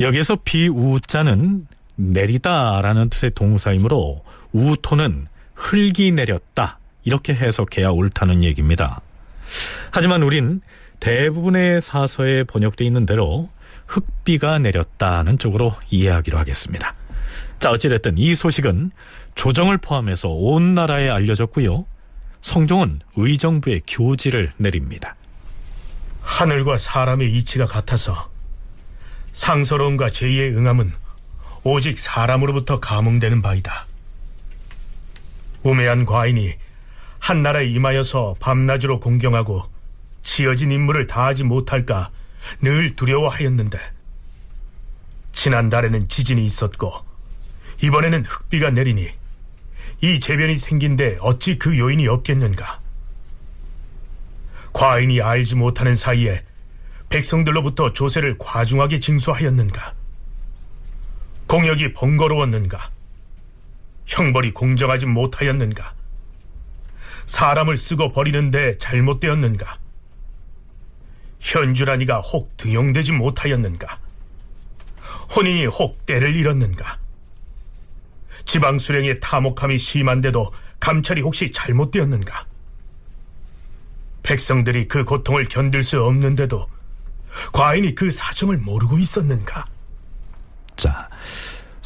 여기에서 0.00 0.36
비우자는 0.44 1.66
내리다라는 1.96 3.08
뜻의 3.10 3.30
동사이므로 3.34 4.22
우토는 4.56 5.26
흙이 5.54 6.12
내렸다 6.12 6.78
이렇게 7.04 7.34
해석해야 7.34 7.88
옳다는 7.88 8.42
얘기입니다. 8.42 9.02
하지만 9.90 10.22
우린 10.22 10.62
대부분의 10.98 11.82
사서에 11.82 12.44
번역되어 12.44 12.86
있는 12.86 13.04
대로 13.04 13.50
흙비가 13.86 14.58
내렸다는 14.58 15.38
쪽으로 15.38 15.74
이해하기로 15.90 16.38
하겠습니다. 16.38 16.94
자, 17.58 17.70
어찌됐든 17.70 18.16
이 18.16 18.34
소식은 18.34 18.92
조정을 19.34 19.76
포함해서 19.78 20.30
온 20.30 20.74
나라에 20.74 21.10
알려졌고요. 21.10 21.84
성종은 22.40 23.00
의정부에 23.16 23.82
교지를 23.86 24.52
내립니다. 24.56 25.16
하늘과 26.22 26.78
사람의 26.78 27.30
이치가 27.36 27.66
같아서 27.66 28.30
상서로움과 29.32 30.10
제의의 30.10 30.56
응함은 30.56 30.92
오직 31.62 31.98
사람으로부터 31.98 32.80
감응되는 32.80 33.42
바이다. 33.42 33.86
우매한 35.66 36.06
과인이 36.06 36.54
한 37.18 37.42
나라에 37.42 37.66
임하여서 37.66 38.36
밤낮으로 38.38 39.00
공경하고 39.00 39.64
지어진 40.22 40.70
임무를 40.70 41.08
다하지 41.08 41.42
못할까 41.42 42.10
늘 42.62 42.94
두려워하였는데 42.94 43.76
지난달에는 45.32 46.06
지진이 46.06 46.44
있었고 46.44 46.92
이번에는 47.82 48.24
흙비가 48.24 48.70
내리니 48.70 49.08
이 50.02 50.20
재변이 50.20 50.56
생긴데 50.56 51.18
어찌 51.20 51.58
그 51.58 51.76
요인이 51.76 52.06
없겠는가? 52.06 52.80
과인이 54.72 55.20
알지 55.20 55.56
못하는 55.56 55.96
사이에 55.96 56.44
백성들로부터 57.08 57.92
조세를 57.92 58.36
과중하게 58.38 59.00
징수하였는가? 59.00 59.94
공역이 61.48 61.92
번거로웠는가? 61.92 62.95
형벌이 64.06 64.52
공정하지 64.52 65.06
못하였는가? 65.06 65.94
사람을 67.26 67.76
쓰고 67.76 68.12
버리는데 68.12 68.78
잘못되었는가? 68.78 69.78
현주란이가 71.40 72.20
혹 72.20 72.56
등용되지 72.56 73.12
못하였는가? 73.12 73.98
혼인이 75.34 75.66
혹 75.66 76.06
때를 76.06 76.36
잃었는가? 76.36 76.98
지방 78.44 78.78
수령의 78.78 79.20
탐욕함이 79.20 79.76
심한데도 79.76 80.52
감찰이 80.78 81.20
혹시 81.20 81.50
잘못되었는가? 81.50 82.46
백성들이 84.22 84.88
그 84.88 85.04
고통을 85.04 85.46
견딜 85.46 85.82
수 85.82 86.02
없는데도 86.02 86.68
과인이 87.52 87.94
그 87.94 88.10
사정을 88.10 88.58
모르고 88.58 88.98
있었는가? 88.98 89.64
자, 90.76 91.08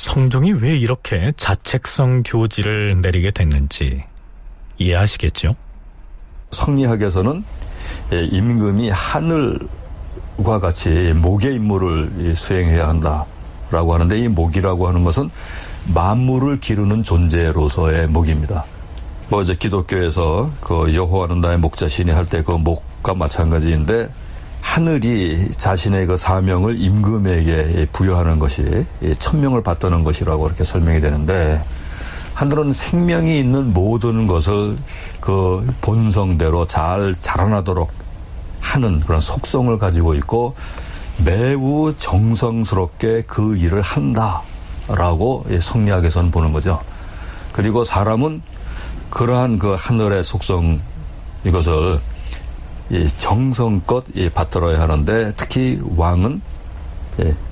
성종이 0.05 0.53
왜 0.53 0.79
이렇게 0.79 1.31
자책성 1.37 2.23
교지를 2.25 3.03
내리게 3.03 3.31
됐는지 3.31 4.03
이해하시겠죠? 4.79 5.55
성리학에서는 6.53 7.45
예, 8.15 8.25
임금이 8.25 8.89
하늘과 8.89 10.59
같이 10.63 10.89
목의 11.15 11.57
임무를 11.57 12.35
수행해야 12.35 12.89
한다라고 12.89 13.93
하는데 13.93 14.19
이 14.19 14.27
목이라고 14.29 14.89
하는 14.89 15.05
것은 15.05 15.29
만물을 15.93 16.61
기르는 16.61 17.03
존재로서의 17.03 18.07
목입니다. 18.07 18.65
뭐 19.29 19.43
이제 19.43 19.55
기독교에서 19.55 20.51
그 20.63 20.95
여호와는 20.95 21.43
나의 21.43 21.59
목자 21.59 21.89
신이 21.89 22.11
할 22.11 22.25
때 22.25 22.43
그 22.43 22.53
목과 22.53 23.13
마찬가지인데 23.13 24.09
하늘이 24.61 25.51
자신의 25.53 26.07
그 26.07 26.17
사명을 26.17 26.81
임금에게 26.81 27.89
부여하는 27.93 28.39
것이 28.39 28.87
천명을 29.19 29.63
받드는 29.63 30.05
것이라고 30.05 30.47
이렇게 30.47 30.65
설명이 30.65 31.01
되는데 31.01 31.63
하늘은 32.35 32.73
생명이 32.73 33.39
있는 33.39 33.73
모든 33.73 34.27
것을 34.27 34.79
그 35.21 35.67
본성대로 35.81 36.67
잘 36.67 37.15
자라나도록 37.15 37.91
하는 38.61 39.01
그런 39.01 39.21
속성을 39.21 39.77
가지고 39.79 40.15
있고 40.15 40.55
매우 41.25 41.93
정성스럽게 41.99 43.25
그 43.27 43.57
일을 43.57 43.83
한다라고 43.83 45.45
성리학에서는 45.61 46.31
보는 46.31 46.53
거죠. 46.53 46.81
그리고 47.53 47.85
사람은 47.85 48.41
그러한 49.11 49.59
그 49.59 49.75
하늘의 49.79 50.25
속성 50.25 50.81
이것을 51.45 51.99
정성껏 53.19 54.05
받들어야 54.35 54.81
하는데 54.81 55.33
특히 55.37 55.81
왕은 55.97 56.41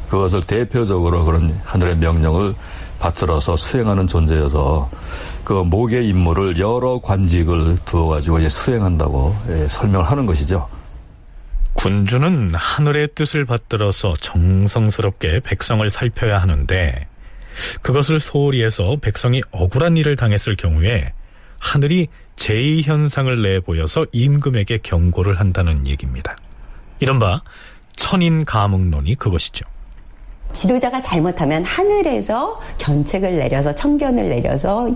그것을 0.09 0.42
대표적으로 0.42 1.24
그런 1.24 1.59
하늘의 1.64 1.98
명령을 1.98 2.55
받들어서 2.98 3.57
수행하는 3.57 4.07
존재여서 4.07 4.90
그 5.44 5.53
목의 5.53 6.09
임무를 6.09 6.59
여러 6.59 6.98
관직을 7.01 7.79
두어가지고 7.85 8.48
수행한다고 8.48 9.37
설명을 9.68 10.11
하는 10.11 10.27
것이죠. 10.27 10.68
군주는 11.74 12.55
하늘의 12.55 13.11
뜻을 13.14 13.44
받들어서 13.44 14.14
정성스럽게 14.14 15.40
백성을 15.44 15.88
살펴야 15.88 16.38
하는데 16.38 17.07
그것을 17.83 18.18
소홀히 18.18 18.64
해서 18.64 18.96
백성이 19.01 19.42
억울한 19.53 19.96
일을 19.96 20.16
당했을 20.16 20.57
경우에 20.57 21.12
하늘이 21.59 22.09
제의 22.38 22.83
현상을 22.83 23.42
내보여서 23.42 24.07
임금에게 24.12 24.79
경고를 24.79 25.40
한다는 25.40 25.88
얘기입니다. 25.88 26.37
이른바 27.01 27.42
천인 27.96 28.44
가문론이 28.44 29.16
그것이죠. 29.16 29.66
지도자가 30.53 31.03
잘못하면 31.03 31.62
하늘에서 31.62 32.59
견책을 32.79 33.37
내려서 33.37 33.74
청견을 33.74 34.31
내려서 34.31 34.88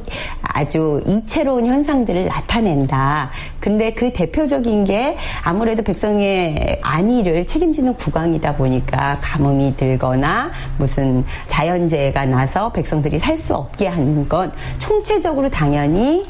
아주 0.43 1.03
이채로운 1.07 1.67
현상들을 1.67 2.25
나타낸다. 2.25 3.31
근데 3.61 3.93
그 3.93 4.13
대표적인 4.15 4.85
게 4.85 5.17
아무래도 5.45 5.83
백성의 5.83 6.81
안위를 6.83 7.45
책임지는 7.47 7.95
국왕이다 7.95 8.57
보니까 8.57 9.19
가뭄이 9.21 9.77
들거나 9.77 10.51
무슨 10.79 11.23
자연재해가 11.49 12.25
나서 12.27 12.73
백성들이 12.73 13.19
살 13.19 13.37
수 13.37 13.55
없게 13.55 13.89
하는 13.89 14.29
건 14.29 14.53
총체적으로 14.79 15.51
당연히 15.51 16.25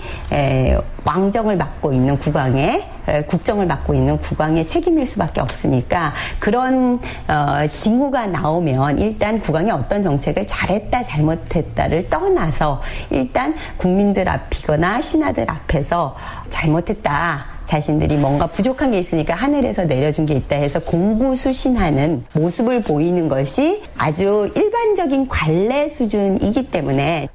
왕정을 1.05 1.57
맡고 1.57 1.93
있는 1.93 2.19
국왕의 2.19 2.85
국정을 3.27 3.67
맡고 3.67 3.95
있는 3.95 4.19
국왕의 4.19 4.67
책임일 4.67 5.07
수밖에 5.07 5.41
없으니까 5.41 6.13
그런 6.39 7.01
어, 7.29 7.67
징후가 7.71 8.27
나오면 8.27 8.99
일단 8.99 9.41
국왕이 9.41 9.71
어떤 9.71 10.03
정책을 10.03 10.47
잘했다 10.47 11.03
잘못했다를 11.03 12.09
떠나서 12.09 12.81
일단 13.11 13.55
국민들 13.77 14.29
앞이거나 14.29 15.01
신하들 15.01 15.51
앞에서 15.51 16.15
잘못했다 16.49 17.53
자신들이 17.65 18.17
뭔가 18.17 18.47
부족한 18.49 18.91
게 18.91 18.99
있으니까 18.99 19.35
하늘에서 19.35 19.85
내려준 19.85 20.27
게 20.27 20.35
있다 20.35 20.57
해서 20.57 20.79
공부수신하는 20.81 22.25
모습을 22.35 22.83
보이는 22.83 23.29
것이 23.29 23.83
아주 23.97 24.51
일반적인 24.55 25.29
관례 25.29 25.89
수준이기 25.89 26.71
때문에 26.71 27.29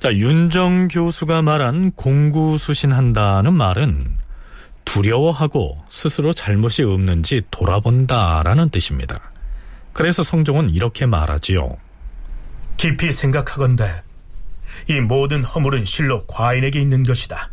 자, 0.00 0.14
윤정 0.14 0.88
교수가 0.88 1.42
말한 1.42 1.92
공구수신한다는 1.92 3.52
말은 3.52 4.16
두려워하고 4.86 5.84
스스로 5.90 6.32
잘못이 6.32 6.84
없는지 6.84 7.42
돌아본다라는 7.50 8.70
뜻입니다. 8.70 9.30
그래서 9.92 10.22
성종은 10.22 10.70
이렇게 10.70 11.04
말하지요. 11.04 11.76
깊이 12.78 13.12
생각하건대 13.12 14.02
이 14.88 15.00
모든 15.00 15.44
허물은 15.44 15.84
실로 15.84 16.22
과인에게 16.26 16.80
있는 16.80 17.02
것이다. 17.02 17.50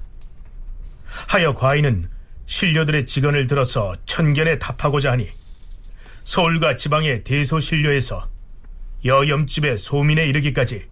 하여 1.28 1.54
과인은 1.54 2.08
신료들의 2.46 3.08
직언을 3.08 3.48
들어서 3.48 3.94
천견에 4.06 4.58
답하고자 4.58 5.12
하니 5.12 5.28
서울과 6.24 6.78
지방의 6.78 7.26
대소신료에서 7.26 8.30
여염집의 9.04 9.78
소민에 9.78 10.26
이르기까지 10.28 10.88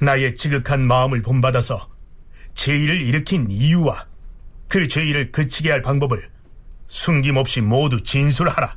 나의 0.00 0.36
지극한 0.36 0.80
마음을 0.80 1.22
본받아서 1.22 1.88
제의를 2.54 3.02
일으킨 3.02 3.50
이유와 3.50 4.06
그 4.68 4.86
죄의를 4.86 5.32
그치게 5.32 5.70
할 5.70 5.82
방법을 5.82 6.28
숨김없이 6.88 7.60
모두 7.60 8.02
진술하라. 8.02 8.76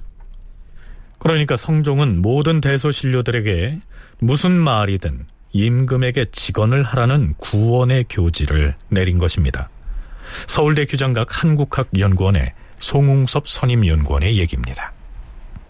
그러니까 1.20 1.56
성종은 1.56 2.22
모든 2.22 2.62
대소신료들에게 2.62 3.80
무슨 4.20 4.52
말이든 4.52 5.26
임금에게 5.54 6.26
직언을 6.32 6.84
하라는 6.84 7.34
구원의 7.38 8.06
교지를 8.10 8.76
내린 8.90 9.18
것입니다. 9.18 9.70
서울대 10.48 10.86
규장각 10.86 11.44
한국학연구원의 11.44 12.54
송웅섭 12.78 13.48
선임연구원의 13.48 14.38
얘기입니다. 14.38 14.94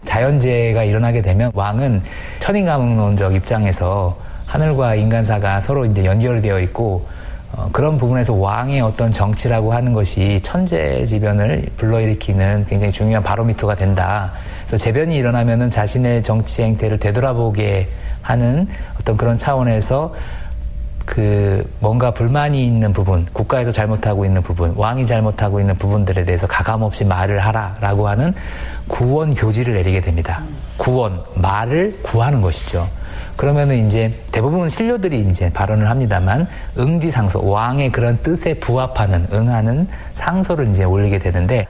자연재해가 0.04 0.84
일어나게 0.84 1.22
되면 1.22 1.50
왕은 1.54 2.02
천인감흥론적 2.40 3.34
입장에서 3.34 4.18
하늘과 4.52 4.96
인간사가 4.96 5.62
서로 5.62 5.86
이제 5.86 6.04
연결되어 6.04 6.60
있고 6.60 7.06
어, 7.52 7.70
그런 7.72 7.96
부분에서 7.96 8.34
왕의 8.34 8.82
어떤 8.82 9.10
정치라고 9.10 9.72
하는 9.72 9.94
것이 9.94 10.40
천재지변을 10.42 11.68
불러일으키는 11.78 12.66
굉장히 12.68 12.92
중요한 12.92 13.22
바로미터가 13.22 13.74
된다. 13.76 14.30
그래서 14.66 14.84
재변이 14.84 15.16
일어나면은 15.16 15.70
자신의 15.70 16.22
정치 16.22 16.62
행태를 16.64 16.98
되돌아보게 16.98 17.88
하는 18.20 18.68
어떤 19.00 19.16
그런 19.16 19.38
차원에서 19.38 20.14
그 21.06 21.66
뭔가 21.80 22.10
불만이 22.10 22.66
있는 22.66 22.92
부분, 22.92 23.26
국가에서 23.32 23.72
잘못하고 23.72 24.26
있는 24.26 24.42
부분, 24.42 24.74
왕이 24.76 25.06
잘못하고 25.06 25.60
있는 25.60 25.74
부분들에 25.76 26.24
대해서 26.24 26.46
가감없이 26.46 27.06
말을 27.06 27.38
하라라고 27.38 28.06
하는 28.06 28.34
구원 28.86 29.32
교지를 29.32 29.74
내리게 29.74 30.00
됩니다. 30.00 30.42
구원, 30.76 31.22
말을 31.36 32.00
구하는 32.02 32.42
것이죠. 32.42 32.86
그러면은 33.36 33.86
이제 33.86 34.14
대부분 34.30 34.68
신료들이 34.68 35.20
이제 35.20 35.52
발언을 35.52 35.88
합니다만 35.88 36.46
응지상소, 36.78 37.48
왕의 37.48 37.92
그런 37.92 38.20
뜻에 38.22 38.54
부합하는, 38.54 39.26
응하는 39.32 39.88
상소를 40.12 40.68
이제 40.68 40.84
올리게 40.84 41.18
되는데 41.18 41.68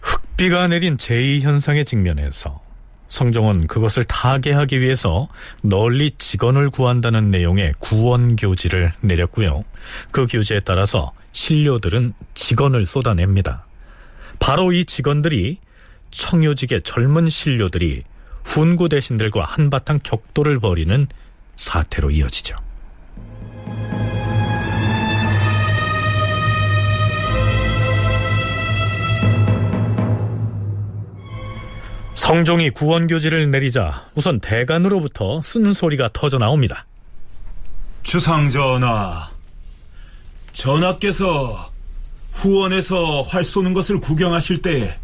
흑비가 0.00 0.68
내린 0.68 0.96
제2 0.96 1.40
현상의 1.40 1.84
직면에서 1.84 2.60
성종은 3.08 3.66
그것을 3.66 4.04
타개하기 4.04 4.80
위해서 4.80 5.28
널리 5.62 6.10
직언을 6.12 6.70
구한다는 6.70 7.30
내용의 7.30 7.74
구원 7.78 8.36
교지를 8.36 8.92
내렸고요. 9.00 9.62
그 10.10 10.26
교지에 10.26 10.60
따라서 10.60 11.12
신료들은 11.32 12.12
직언을 12.34 12.86
쏟아냅니다. 12.86 13.64
바로 14.38 14.72
이 14.72 14.84
직언들이 14.84 15.58
청요직의 16.10 16.82
젊은 16.82 17.28
신료들이 17.28 18.04
훈구 18.48 18.88
대신들과 18.88 19.44
한바탕 19.44 19.98
격돌을 20.02 20.58
벌이는 20.58 21.06
사태로 21.56 22.10
이어지죠. 22.10 22.56
성종이 32.14 32.70
구원교지를 32.70 33.50
내리자 33.50 34.08
우선 34.14 34.40
대간으로부터 34.40 35.40
쓴소리가 35.42 36.08
터져 36.12 36.38
나옵니다. 36.38 36.86
주상전하, 38.02 39.30
전하께서 40.52 41.70
후원에서 42.32 43.22
활 43.22 43.44
쏘는 43.44 43.74
것을 43.74 44.00
구경하실 44.00 44.62
때에 44.62 44.98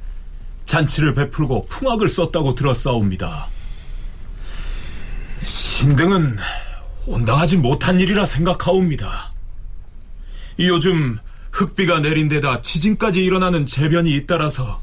잔치를 0.64 1.14
베풀고 1.14 1.66
풍악을 1.66 2.08
썼다고 2.08 2.54
들었사옵니다. 2.54 3.48
신등은 5.44 6.36
온당하지 7.06 7.58
못한 7.58 8.00
일이라 8.00 8.24
생각하옵니다. 8.24 9.32
요즘 10.60 11.18
흑비가 11.52 12.00
내린 12.00 12.28
데다 12.28 12.62
지진까지 12.62 13.22
일어나는 13.22 13.66
재변이 13.66 14.14
잇따라서 14.16 14.80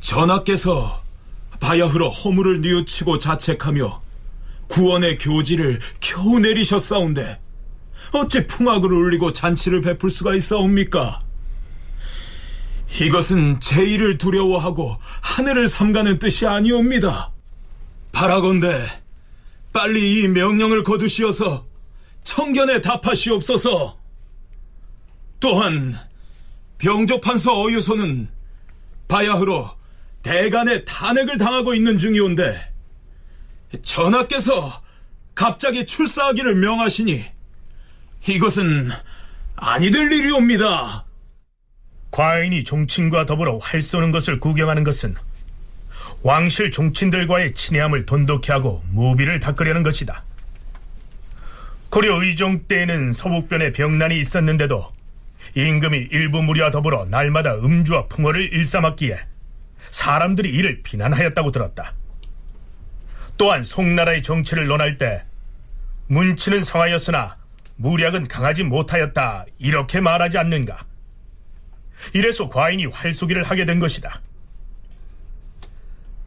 전하께서 0.00 1.02
바야흐로 1.60 2.10
허물을 2.10 2.60
뉘우치고 2.60 3.18
자책하며 3.18 4.02
구원의 4.68 5.18
교지를 5.18 5.80
겨우 6.00 6.38
내리셨사온데 6.40 7.40
어째 8.12 8.46
풍악을 8.46 8.92
울리고 8.92 9.32
잔치를 9.32 9.80
베풀 9.80 10.10
수가 10.10 10.34
있사옵니까? 10.34 11.22
이것은 13.00 13.58
제의를 13.60 14.18
두려워하고 14.18 14.96
하늘을 15.20 15.66
삼가는 15.66 16.18
뜻이 16.18 16.46
아니옵니다. 16.46 17.32
바라건대 18.12 18.86
빨리 19.72 20.22
이 20.22 20.28
명령을 20.28 20.84
거두시어서 20.84 21.66
청견에 22.22 22.80
답하시옵소서. 22.80 23.98
또한 25.40 25.96
병조판서 26.78 27.64
어유소는 27.64 28.28
바야흐로 29.08 29.70
대간의 30.22 30.84
탄핵을 30.84 31.36
당하고 31.38 31.74
있는 31.74 31.98
중이온데 31.98 32.72
전하께서 33.82 34.82
갑자기 35.34 35.84
출사하기를 35.84 36.54
명하시니 36.54 37.24
이것은 38.28 38.90
아니 39.56 39.90
될 39.90 40.10
일이옵니다. 40.10 41.04
과인이 42.14 42.62
종친과 42.62 43.26
더불어 43.26 43.58
활 43.58 43.82
쏘는 43.82 44.12
것을 44.12 44.38
구경하는 44.38 44.84
것은 44.84 45.16
왕실 46.22 46.70
종친들과의 46.70 47.54
친애함을 47.54 48.06
돈독히 48.06 48.52
하고 48.52 48.84
무비를 48.92 49.40
닦으려는 49.40 49.82
것이다. 49.82 50.22
고려 51.90 52.22
의종 52.22 52.68
때에는 52.68 53.12
서북변에 53.12 53.72
병난이 53.72 54.16
있었는데도 54.20 54.92
임금이 55.56 56.06
일부 56.12 56.40
무리와 56.40 56.70
더불어 56.70 57.04
날마다 57.06 57.56
음주와 57.56 58.06
풍어를 58.06 58.52
일삼았기에 58.52 59.18
사람들이 59.90 60.50
이를 60.50 60.82
비난하였다고 60.84 61.50
들었다. 61.50 61.94
또한 63.36 63.64
송나라의 63.64 64.22
정치를 64.22 64.68
논할 64.68 64.98
때 64.98 65.24
문치는 66.06 66.62
성하였으나 66.62 67.38
무략은 67.74 68.28
강하지 68.28 68.62
못하였다 68.62 69.46
이렇게 69.58 70.00
말하지 70.00 70.38
않는가? 70.38 70.93
이래서 72.12 72.48
과인이 72.48 72.86
활쏘기를 72.86 73.44
하게 73.44 73.64
된 73.64 73.78
것이다. 73.80 74.20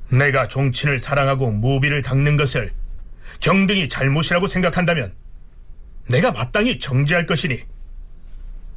내가 0.09 0.47
종친을 0.47 0.99
사랑하고 0.99 1.51
무비를 1.51 2.01
닦는 2.01 2.37
것을 2.37 2.71
경등이 3.41 3.89
잘못이라고 3.89 4.47
생각한다면 4.47 5.13
내가 6.07 6.31
마땅히 6.31 6.79
정지할 6.79 7.25
것이니 7.25 7.61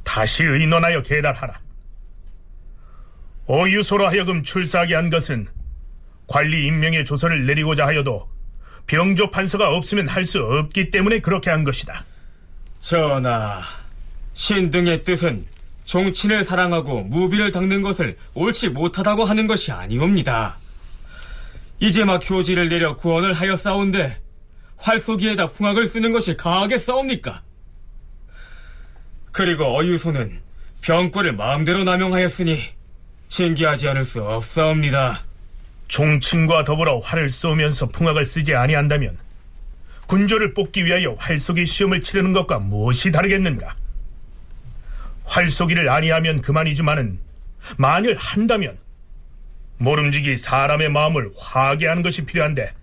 다시 0.03 0.43
의논하여 0.43 1.01
계달하라. 1.03 1.59
어유소로 3.47 4.07
하여금 4.07 4.43
출사하게 4.43 4.95
한 4.95 5.09
것은 5.09 5.47
관리 6.27 6.65
임명의 6.67 7.05
조서를 7.05 7.45
내리고자 7.45 7.85
하여도 7.87 8.29
병조 8.87 9.31
판서가 9.31 9.75
없으면 9.75 10.07
할 10.07 10.25
수 10.25 10.43
없기 10.43 10.91
때문에 10.91 11.19
그렇게 11.19 11.49
한 11.49 11.63
것이다. 11.63 12.05
전하, 12.79 13.61
신등의 14.33 15.03
뜻은 15.03 15.45
종친을 15.91 16.45
사랑하고 16.45 17.01
무비를 17.01 17.51
닦는 17.51 17.81
것을 17.81 18.15
옳지 18.33 18.69
못하다고 18.69 19.25
하는 19.25 19.45
것이 19.45 19.73
아니옵니다. 19.73 20.55
이제 21.81 22.05
막 22.05 22.19
교지를 22.23 22.69
내려 22.69 22.95
구원을 22.95 23.33
하여 23.33 23.57
싸운데 23.57 24.17
활쏘기에다 24.77 25.47
풍악을 25.47 25.85
쓰는 25.85 26.13
것이 26.13 26.37
가하게 26.37 26.77
싸웁니까? 26.77 27.41
그리고 29.33 29.65
어유소는 29.77 30.39
병권을 30.79 31.33
마음대로 31.33 31.83
남용하였으니 31.83 32.57
징계하지 33.27 33.89
않을 33.89 34.05
수 34.05 34.23
없사옵니다. 34.23 35.25
종친과 35.89 36.63
더불어 36.63 36.99
활을 36.99 37.29
쏘면서 37.29 37.89
풍악을 37.89 38.23
쓰지 38.23 38.55
아니한다면 38.55 39.17
군조를 40.07 40.53
뽑기 40.53 40.85
위하여 40.85 41.15
활쏘기 41.19 41.65
시험을 41.65 41.99
치르는 41.99 42.31
것과 42.31 42.59
무엇이 42.59 43.11
다르겠는가? 43.11 43.75
활쏘기를 45.25 45.89
아니하면 45.89 46.41
그만이지만은 46.41 47.19
만일 47.77 48.15
한다면 48.15 48.77
모름지기 49.77 50.37
사람의 50.37 50.89
마음을 50.89 51.31
화게 51.37 51.87
하는 51.87 52.03
것이 52.03 52.25
필요한데 52.25 52.73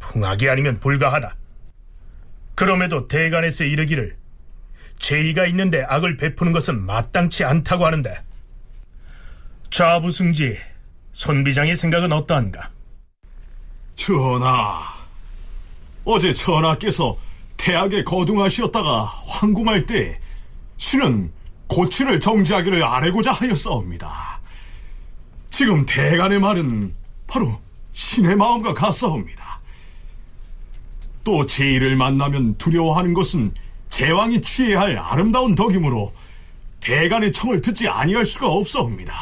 풍악이 0.00 0.48
아니면 0.48 0.80
불가하다. 0.80 1.36
그럼에도 2.54 3.06
대간에서 3.08 3.64
이르기를 3.64 4.16
죄의가 4.98 5.46
있는데 5.46 5.82
악을 5.88 6.16
베푸는 6.16 6.52
것은 6.52 6.84
마땅치 6.84 7.44
않다고 7.44 7.86
하는데 7.86 8.22
좌부승지 9.70 10.58
손비장의 11.12 11.76
생각은 11.76 12.12
어떠한가? 12.12 12.70
전하, 13.94 14.82
어제 16.04 16.32
전하께서 16.32 17.18
태학에 17.56 18.02
거둥하시었다가 18.04 19.04
황궁할 19.04 19.86
때 19.86 20.18
신은 20.76 21.30
고치를 21.70 22.18
정지하기를 22.18 22.82
아뢰고자 22.82 23.32
하였사옵니다. 23.32 24.40
지금 25.50 25.86
대간의 25.86 26.40
말은 26.40 26.94
바로 27.28 27.60
신의 27.92 28.36
마음과 28.36 28.74
같사옵니다. 28.74 29.60
또 31.22 31.46
제의를 31.46 31.96
만나면 31.96 32.56
두려워하는 32.58 33.14
것은 33.14 33.54
제왕이 33.88 34.42
취해야 34.42 34.80
할 34.80 34.98
아름다운 34.98 35.54
덕이므로 35.54 36.12
대간의 36.80 37.32
청을 37.32 37.60
듣지 37.60 37.88
아니할 37.88 38.26
수가 38.26 38.48
없사옵니다. 38.48 39.14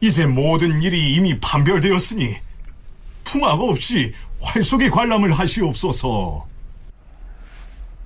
이제 0.00 0.26
모든 0.26 0.82
일이 0.82 1.14
이미 1.14 1.38
판별되었으니 1.40 2.36
풍악 3.24 3.60
없이 3.60 4.12
활속의 4.40 4.90
관람을 4.90 5.32
하시옵소서. 5.32 6.46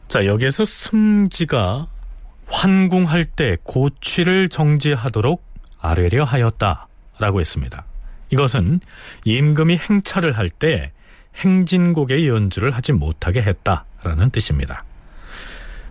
자, 0.09 0.25
여기에서 0.25 0.65
승지가 0.65 1.89
환궁할 2.49 3.25
때 3.25 3.57
고취를 3.63 4.49
정지하도록 4.49 5.45
아뢰려 5.81 6.25
하였다 6.25 6.89
라고 7.19 7.41
했습니다. 7.41 7.85
이것은 8.31 8.81
임금이 9.25 9.77
행차를 9.77 10.37
할 10.37 10.49
때 10.49 10.93
행진곡의 11.37 12.29
연주를 12.29 12.71
하지 12.71 12.93
못하게 12.93 13.43
했다라는 13.43 14.31
뜻입니다. 14.31 14.85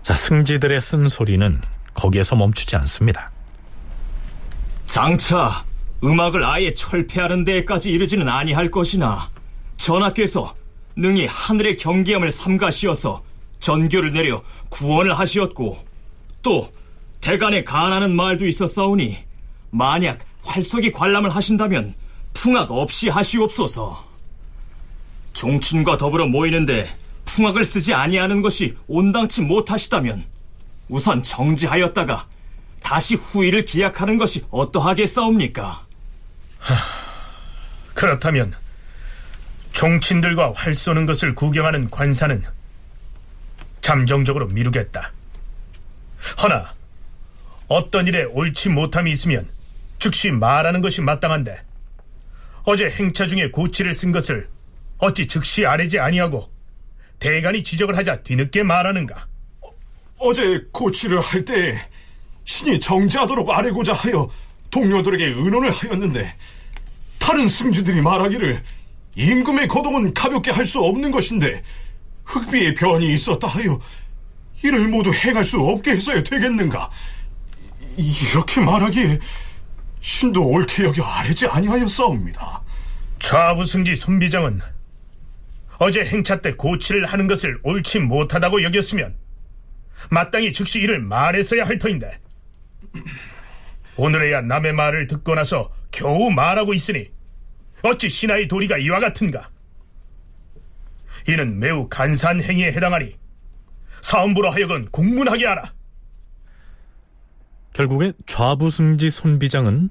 자, 0.01 0.13
승지들의 0.15 0.81
쓴소리는 0.81 1.61
거기에서 1.93 2.35
멈추지 2.35 2.75
않습니다. 2.77 3.31
장차 4.85 5.63
음악을 6.03 6.43
아예 6.43 6.73
철폐하는 6.73 7.43
데까지 7.43 7.91
이르지는 7.91 8.27
아니할 8.27 8.71
것이나 8.71 9.29
전하께서 9.77 10.53
능히 10.95 11.25
하늘의 11.27 11.77
경계함을 11.77 12.31
삼가시어서 12.31 13.23
전교를 13.59 14.13
내려 14.13 14.43
구원을 14.69 15.17
하시었고 15.17 15.84
또 16.45 16.71
대간에 17.21 17.63
간하는 17.63 18.15
말도 18.15 18.45
있었사오니 18.45 19.17
만약 19.71 20.19
활석이 20.43 20.91
관람을 20.91 21.31
하신다면 21.31 21.95
풍악 22.35 22.69
없이 22.69 23.09
하시옵소서. 23.09 24.05
종친과 25.33 25.97
더불어 25.97 26.27
모이는데 26.27 26.95
풍악을 27.25 27.65
쓰지 27.65 27.95
아니하는 27.95 28.43
것이 28.43 28.77
온당치 28.87 29.41
못하시다면 29.41 30.23
우선 30.87 31.23
정지하였다가 31.23 32.27
다시 32.83 33.15
후일을 33.15 33.65
기약하는 33.65 34.17
것이 34.17 34.45
어떠하겠사옵니까? 34.51 35.83
그렇다면 37.95 38.53
종친들과 39.71 40.53
활 40.55 40.75
쏘는 40.75 41.07
것을 41.07 41.33
구경하는 41.33 41.89
관사는 41.89 42.43
잠정적으로 43.81 44.45
미루겠다. 44.45 45.11
허나 46.41 46.73
어떤 47.67 48.07
일에 48.07 48.23
옳지 48.23 48.69
못함이 48.69 49.11
있으면 49.11 49.47
즉시 49.99 50.31
말하는 50.31 50.81
것이 50.81 51.01
마땅한데 51.01 51.61
어제 52.63 52.89
행차 52.89 53.27
중에 53.27 53.49
고치를 53.49 53.93
쓴 53.93 54.11
것을 54.11 54.49
어찌 54.97 55.27
즉시 55.27 55.65
아뢰지 55.65 55.99
아니하고 55.99 56.49
대간이 57.19 57.63
지적을 57.63 57.97
하자 57.97 58.21
뒤늦게 58.23 58.63
말하는가? 58.63 59.27
어 60.17 60.33
제 60.33 60.61
고치를 60.71 61.19
할 61.19 61.43
때 61.45 61.79
신이 62.45 62.79
정지하도록 62.79 63.49
아뢰고자 63.49 63.93
하여 63.93 64.29
동료들에게 64.71 65.25
의논을 65.25 65.71
하였는데 65.71 66.35
다른 67.19 67.47
승주들이 67.47 68.01
말하기를 68.01 68.63
임금의 69.15 69.67
거동은 69.67 70.13
가볍게 70.13 70.51
할 70.51 70.65
수 70.65 70.79
없는 70.79 71.11
것인데 71.11 71.63
흑비의 72.25 72.75
변이 72.75 73.13
있었다 73.13 73.47
하여 73.47 73.79
이를 74.63 74.87
모두 74.87 75.13
행할 75.13 75.43
수 75.43 75.59
없게 75.59 75.91
했어야 75.91 76.23
되겠는가? 76.23 76.89
이렇게 77.97 78.61
말하기에 78.61 79.19
신도 79.99 80.45
옳게 80.45 80.83
여겨 80.83 81.03
아뢰지 81.03 81.47
아니하였사옵니다. 81.47 82.61
좌부승지 83.19 83.95
손비장은 83.95 84.61
어제 85.77 86.05
행차 86.05 86.41
때 86.41 86.53
고치를 86.53 87.05
하는 87.05 87.27
것을 87.27 87.59
옳지 87.63 87.99
못하다고 87.99 88.63
여겼으면 88.63 89.15
마땅히 90.09 90.53
즉시 90.53 90.79
이를 90.79 90.99
말했어야 90.99 91.65
할 91.65 91.77
터인데 91.77 92.19
오늘에야 93.97 94.41
남의 94.41 94.73
말을 94.73 95.07
듣고 95.07 95.35
나서 95.35 95.71
겨우 95.91 96.29
말하고 96.31 96.73
있으니 96.73 97.09
어찌 97.81 98.09
신하의 98.09 98.47
도리가 98.47 98.77
이와 98.77 98.99
같은가? 98.99 99.49
이는 101.27 101.59
매우 101.59 101.87
간사한 101.89 102.43
행위에 102.43 102.67
해당하니 102.71 103.17
사음부로 104.05 104.51
하여금 104.51 104.85
공문하게 104.91 105.47
하라. 105.47 105.73
결국에 107.73 108.13
좌부승지 108.27 109.09
손비장은 109.09 109.89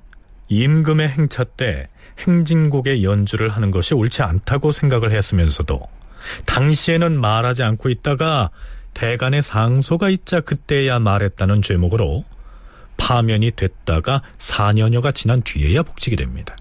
임금의 0.48 1.08
행차 1.08 1.42
때 1.42 1.88
행진곡의 2.20 3.02
연주를 3.02 3.48
하는 3.48 3.72
것이 3.72 3.92
옳지 3.92 4.22
않다고 4.22 4.70
생각을 4.70 5.10
했으면서도 5.10 5.80
당시에는 6.46 7.20
말하지 7.20 7.64
않고 7.64 7.88
있다가 7.88 8.50
대간의 8.94 9.42
상소가 9.42 10.10
있자 10.10 10.40
그때야 10.42 11.00
말했다는 11.00 11.62
죄목으로 11.62 12.24
파면이 12.96 13.50
됐다가 13.56 14.22
4년여가 14.38 15.12
지난 15.12 15.42
뒤에야 15.42 15.82
복직이 15.82 16.14
됩니다. 16.14 16.54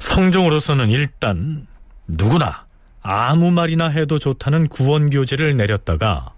성종으로서는 0.00 0.90
일단 0.90 1.66
누구나 2.06 2.61
아무 3.02 3.50
말이나 3.50 3.88
해도 3.88 4.18
좋다는 4.18 4.68
구원교지를 4.68 5.56
내렸다가 5.56 6.30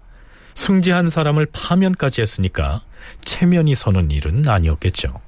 승지한 0.55 1.09
사람을 1.09 1.47
파면까지 1.51 2.21
했으니까 2.21 2.81
체면이 3.21 3.75
서는 3.75 4.09
일은 4.11 4.47
아니었겠죠. 4.47 5.21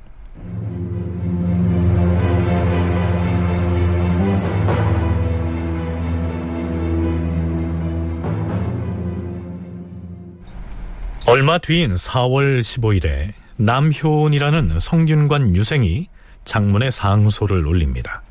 얼마 11.27 11.57
뒤인 11.57 11.95
4월 11.95 12.61
15일에 12.61 13.33
남효은이라는 13.57 14.79
성균관 14.79 15.55
유생이 15.55 16.07
장문의 16.45 16.89
상소를 16.89 17.67
올립니다. 17.67 18.21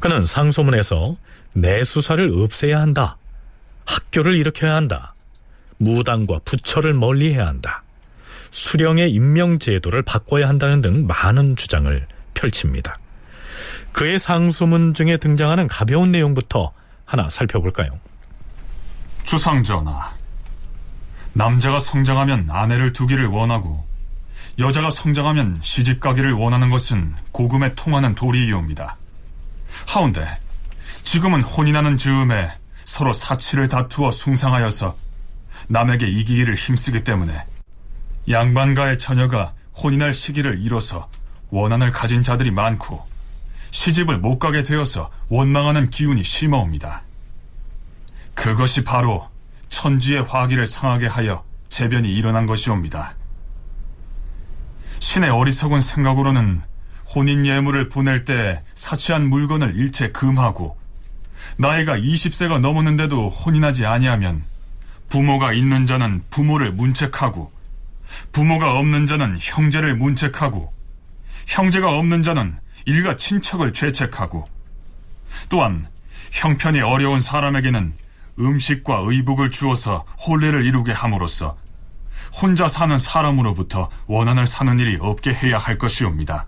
그는 0.00 0.26
상소문에서 0.26 1.16
내수사를 1.54 2.32
없애야 2.42 2.80
한다. 2.80 3.16
학교를 3.84 4.36
일으켜야 4.36 4.74
한다. 4.74 5.14
무당과 5.78 6.40
부처를 6.44 6.94
멀리해야 6.94 7.46
한다. 7.46 7.82
수령의 8.50 9.10
임명제도를 9.12 10.02
바꿔야 10.02 10.48
한다는 10.48 10.80
등 10.80 11.06
많은 11.06 11.56
주장을 11.56 12.06
펼칩니다. 12.34 12.98
그의 13.92 14.18
상소문 14.18 14.94
중에 14.94 15.16
등장하는 15.16 15.66
가벼운 15.68 16.12
내용부터 16.12 16.72
하나 17.04 17.28
살펴볼까요? 17.28 17.90
주상전하, 19.24 20.12
남자가 21.32 21.78
성장하면 21.78 22.48
아내를 22.50 22.92
두기를 22.92 23.26
원하고 23.26 23.86
여자가 24.58 24.90
성장하면 24.90 25.58
시집 25.62 26.00
가기를 26.00 26.32
원하는 26.32 26.68
것은 26.68 27.14
고금에 27.32 27.74
통하는 27.74 28.14
도리이옵니다. 28.14 28.96
하운데 29.88 30.26
지금은 31.02 31.42
혼인하는 31.42 31.98
즈음에 31.98 32.50
서로 32.84 33.12
사치를 33.12 33.68
다투어 33.68 34.10
숭상하여서 34.10 34.96
남에게 35.68 36.08
이기기를 36.08 36.54
힘쓰기 36.54 37.04
때문에 37.04 37.44
양반가의 38.28 38.98
처녀가 38.98 39.52
혼인할 39.82 40.14
시기를 40.14 40.60
잃어서 40.60 41.08
원한을 41.50 41.90
가진 41.90 42.22
자들이 42.22 42.50
많고 42.50 43.06
시집을 43.70 44.18
못 44.18 44.38
가게 44.38 44.62
되어서 44.62 45.10
원망하는 45.28 45.90
기운이 45.90 46.22
심어옵니다. 46.22 47.02
그것이 48.34 48.84
바로 48.84 49.28
천지의 49.68 50.22
화기를 50.22 50.66
상하게 50.66 51.06
하여 51.06 51.44
재변이 51.68 52.12
일어난 52.12 52.46
것이옵니다. 52.46 53.14
신의 54.98 55.30
어리석은 55.30 55.80
생각으로는 55.80 56.62
혼인 57.14 57.46
예물을 57.46 57.88
보낼 57.88 58.24
때 58.24 58.62
사치한 58.74 59.28
물건을 59.28 59.76
일체 59.76 60.10
금하고 60.10 60.76
나이가 61.56 61.96
20세가 61.96 62.60
넘었는데도 62.60 63.28
혼인하지 63.28 63.86
아니하면 63.86 64.44
부모가 65.08 65.52
있는 65.52 65.86
자는 65.86 66.22
부모를 66.30 66.72
문책하고 66.72 67.52
부모가 68.32 68.78
없는 68.78 69.06
자는 69.06 69.36
형제를 69.40 69.96
문책하고 69.96 70.72
형제가 71.46 71.98
없는 71.98 72.22
자는 72.22 72.56
일가 72.86 73.16
친척을 73.16 73.72
죄책하고 73.72 74.46
또한 75.48 75.86
형편이 76.32 76.80
어려운 76.80 77.20
사람에게는 77.20 77.92
음식과 78.38 79.02
의복을 79.06 79.50
주어서 79.50 80.04
혼례를 80.26 80.64
이루게 80.64 80.92
함으로써 80.92 81.56
혼자 82.40 82.66
사는 82.66 82.96
사람으로부터 82.96 83.90
원한을 84.06 84.46
사는 84.46 84.78
일이 84.78 84.96
없게 85.00 85.34
해야 85.34 85.58
할 85.58 85.76
것이옵니다. 85.76 86.46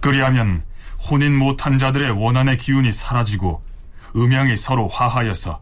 그리하면 0.00 0.62
혼인 1.08 1.36
못한 1.36 1.78
자들의 1.78 2.10
원한의 2.10 2.56
기운이 2.56 2.92
사라지고 2.92 3.62
음양이 4.16 4.56
서로 4.56 4.88
화하여서 4.88 5.60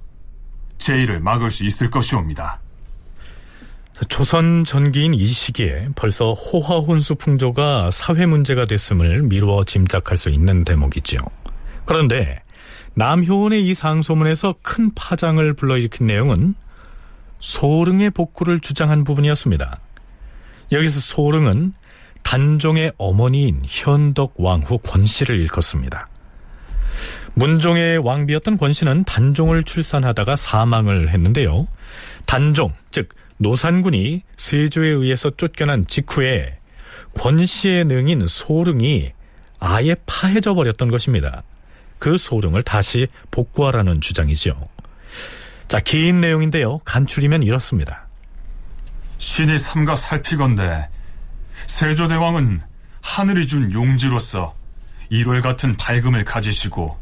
제의를 0.78 1.20
막을 1.20 1.50
수 1.50 1.64
있을 1.64 1.90
것이옵니다. 1.90 2.60
조선 4.08 4.64
전기인 4.64 5.12
이 5.12 5.26
시기에 5.26 5.88
벌써 5.96 6.32
호화혼수 6.32 7.16
풍조가 7.16 7.90
사회 7.90 8.26
문제가 8.26 8.64
됐음을 8.66 9.22
미루어 9.22 9.64
짐작할 9.64 10.16
수 10.16 10.30
있는 10.30 10.64
대목이죠. 10.64 11.18
그런데 11.84 12.42
남효원의 12.94 13.66
이 13.66 13.74
상소문에서 13.74 14.56
큰 14.62 14.94
파장을 14.94 15.52
불러일으킨 15.54 16.06
내용은 16.06 16.54
소릉의 17.40 18.10
복구를 18.10 18.60
주장한 18.60 19.04
부분이었습니다. 19.04 19.78
여기서 20.72 21.00
소릉은 21.00 21.74
단종의 22.22 22.92
어머니인 22.98 23.62
현덕 23.66 24.34
왕후 24.36 24.78
권씨를 24.78 25.38
일컫습니다. 25.40 26.08
문종의 27.34 27.98
왕비였던 27.98 28.58
권씨는 28.58 29.04
단종을 29.04 29.62
출산하다가 29.62 30.36
사망을 30.36 31.10
했는데요. 31.10 31.68
단종, 32.26 32.74
즉 32.90 33.10
노산군이 33.38 34.22
세조에 34.36 34.88
의해서 34.88 35.30
쫓겨난 35.30 35.86
직후에 35.86 36.58
권씨의 37.14 37.84
능인 37.84 38.26
소릉이 38.26 39.12
아예 39.60 39.96
파해져 40.06 40.54
버렸던 40.54 40.90
것입니다. 40.90 41.42
그 41.98 42.16
소릉을 42.16 42.62
다시 42.62 43.08
복구하라는 43.30 44.00
주장이죠. 44.00 44.68
자, 45.68 45.80
긴 45.80 46.20
내용인데요. 46.20 46.78
간추리면 46.84 47.42
이렇습니다. 47.42 48.06
신이 49.18 49.58
삼가 49.58 49.94
살피건대 49.94 50.88
세조대왕은 51.68 52.62
하늘이 53.02 53.46
준 53.46 53.70
용지로서 53.72 54.54
일월 55.10 55.42
같은 55.42 55.76
밝음을 55.76 56.24
가지시고 56.24 56.98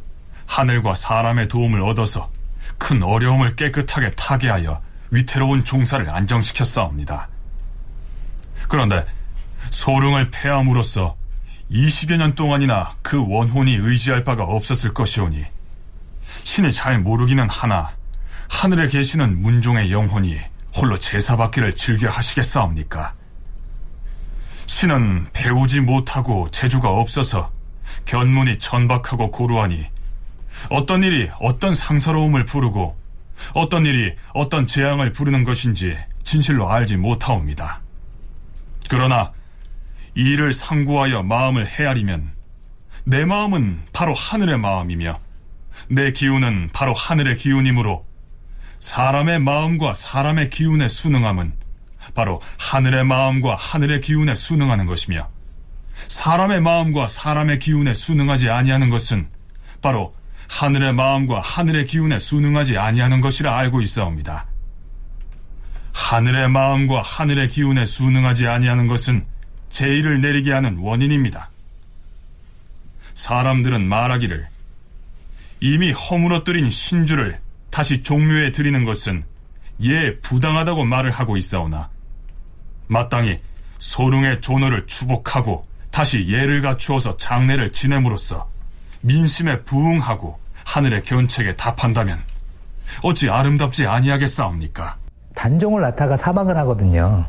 하늘과 0.47 0.95
사람의 0.95 1.49
도움을 1.49 1.81
얻어서 1.81 2.31
큰 2.77 3.03
어려움을 3.03 3.57
깨끗하게 3.57 4.11
타개하여 4.11 4.83
위태로운 5.13 5.65
종사를 5.65 6.11
안정시켰사옵니다. 6.11 7.29
그런데 8.69 9.07
소릉을 9.71 10.31
폐함으로써 10.31 11.17
20여 11.71 12.17
년 12.17 12.35
동안이나 12.35 12.91
그 13.03 13.25
원혼이 13.27 13.77
의지할 13.77 14.25
바가 14.25 14.45
없었을 14.45 14.93
것이오니 14.93 15.45
신이 16.43 16.73
잘 16.73 17.01
모르기는 17.01 17.49
하나 17.49 17.93
하늘에 18.51 18.89
계시는 18.89 19.41
문종의 19.41 19.93
영혼이 19.93 20.39
홀로 20.77 20.99
제사받기를 20.99 21.77
즐겨 21.77 22.11
하시겠사옵니까? 22.11 23.15
신은 24.67 25.29
배우지 25.33 25.81
못하고 25.81 26.51
재주가 26.51 26.91
없어서 26.91 27.51
견문이 28.05 28.59
천박하고 28.59 29.31
고루하니 29.31 29.87
어떤 30.71 31.03
일이 31.03 31.31
어떤 31.41 31.75
상서로움을 31.75 32.45
부르고 32.45 32.97
어떤 33.55 33.87
일이 33.87 34.15
어떤 34.35 34.67
재앙을 34.67 35.13
부르는 35.13 35.45
것인지 35.45 35.97
진실로 36.25 36.71
알지 36.71 36.97
못하옵니다. 36.97 37.81
그러나 38.89 39.33
이를 40.15 40.53
상고하여 40.53 41.23
마음을 41.23 41.67
헤아리면 41.67 42.33
내 43.05 43.25
마음은 43.25 43.83
바로 43.93 44.15
하늘의 44.15 44.59
마음이며 44.59 45.21
내 45.89 46.13
기운은 46.13 46.71
바로 46.73 46.93
하늘의 46.95 47.37
기운이므로 47.37 48.05
사람의 48.79 49.41
마음과 49.41 49.95
사람의 49.95 50.51
기운에 50.51 50.89
순응함은 50.89 51.53
바로 52.15 52.41
하늘의 52.59 53.05
마음과 53.05 53.57
하늘의 53.57 54.01
기운에 54.01 54.35
순응하는 54.35 54.87
것이며 54.87 55.29
사람의 56.09 56.61
마음과 56.61 57.09
사람의 57.09 57.59
기운에 57.59 57.95
순응하지 57.95 58.51
아니하는 58.51 58.91
것은 58.91 59.29
바로 59.83 60.15
하늘의 60.49 60.93
마음과 60.93 61.41
하늘의 61.41 61.87
기운에 61.87 62.19
순응하지 62.19 62.79
아니하는 62.79 63.21
것이라 63.21 63.57
알고 63.57 63.81
있사옵니다. 63.81 64.47
하늘의 65.93 66.49
마음과 66.49 67.03
하늘의 67.03 67.49
기운에 67.49 67.85
순응하지 67.85 68.47
아니하는 68.47 68.87
것은 68.87 69.27
제의를 69.71 70.21
내리게 70.21 70.53
하는 70.53 70.79
원인입니다. 70.79 71.51
사람들은 73.15 73.89
말하기를 73.89 74.47
이미 75.61 75.91
허물어뜨린 75.93 76.71
신주를 76.71 77.41
다시 77.71 78.03
종묘에 78.03 78.53
드리는 78.53 78.85
것은 78.85 79.25
예 79.83 80.19
부당하다고 80.21 80.85
말을 80.85 81.11
하고 81.11 81.37
있사오나 81.37 81.91
마땅히 82.87 83.39
소릉의 83.79 84.41
존어를 84.41 84.87
추복하고 84.87 85.67
다시 85.91 86.27
예를 86.29 86.61
갖추어서 86.63 87.17
장례를 87.17 87.73
지냄으로써 87.73 88.49
민심에 89.01 89.61
부응하고 89.63 90.39
하늘의 90.65 91.03
견책에 91.03 91.57
답한다면 91.57 92.19
어찌 93.03 93.31
아름답지 93.31 93.87
아니하겠사옵니까? 93.87 94.97
단종을 95.35 95.83
낳다가 95.83 96.17
사망을 96.17 96.57
하거든요. 96.59 97.25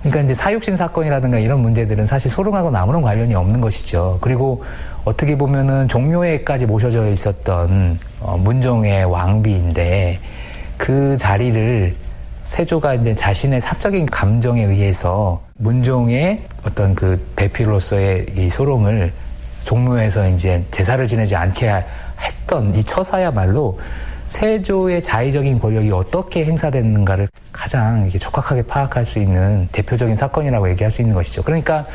그러니까 0.00 0.22
이제 0.22 0.34
사육신 0.34 0.76
사건이라든가 0.76 1.38
이런 1.38 1.60
문제들은 1.60 2.06
사실 2.06 2.30
소릉하고 2.30 2.74
아무런 2.74 3.02
관련이 3.02 3.34
없는 3.34 3.60
것이죠. 3.60 4.18
그리고 4.22 4.64
어떻게 5.04 5.36
보면은 5.36 5.88
종묘에까지 5.88 6.66
모셔져 6.66 7.10
있었던 7.10 7.98
어, 8.20 8.38
문종의 8.38 9.04
왕비인데 9.04 10.20
그 10.78 11.16
자리를 11.18 11.94
세조가 12.50 12.94
이제 12.94 13.14
자신의 13.14 13.60
사적인 13.60 14.06
감정에 14.06 14.64
의해서 14.64 15.40
문종의 15.58 16.42
어떤 16.66 16.96
그 16.96 17.24
배필로서의 17.36 18.26
이 18.36 18.50
소롱을 18.50 19.12
종묘에서 19.64 20.28
이제 20.30 20.64
제사를 20.72 21.06
지내지 21.06 21.36
않게 21.36 21.84
했던 22.20 22.74
이 22.74 22.82
처사야말로 22.82 23.78
세조의 24.26 25.00
자의적인 25.00 25.60
권력이 25.60 25.92
어떻게 25.92 26.44
행사됐는가를 26.44 27.28
가장 27.52 28.08
적확하게 28.08 28.62
파악할 28.62 29.04
수 29.04 29.20
있는 29.20 29.68
대표적인 29.70 30.16
사건이라고 30.16 30.70
얘기할 30.70 30.90
수 30.90 31.02
있는 31.02 31.14
것이죠. 31.14 31.44
그러니까 31.44 31.86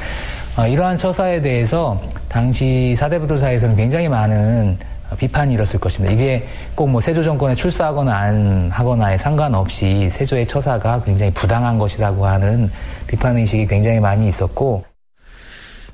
어, 0.58 0.65
이러한 0.65 0.98
처사에 0.98 1.41
대해서 1.41 2.02
당시 2.30 2.96
사대부들 2.98 3.38
사이에서는 3.38 3.76
굉장히 3.76 4.08
많은 4.08 4.78
비판이 5.18 5.54
일었을 5.54 5.80
것입니다. 5.80 6.13
이게 6.13 6.48
꼭 6.76 6.88
뭐 6.88 7.02
세조 7.02 7.24
정권에 7.24 7.56
출사하거나 7.56 8.13
안 8.15 8.70
하거나에 8.72 9.18
상관없이 9.18 10.10
세조의 10.10 10.48
처사가 10.48 11.02
굉장히 11.04 11.32
부당한 11.34 11.78
것이라고 11.78 12.26
하는 12.26 12.72
비판 13.08 13.38
의식이 13.38 13.68
굉장히 13.68 14.00
많이 14.00 14.28
있었고 14.28 14.86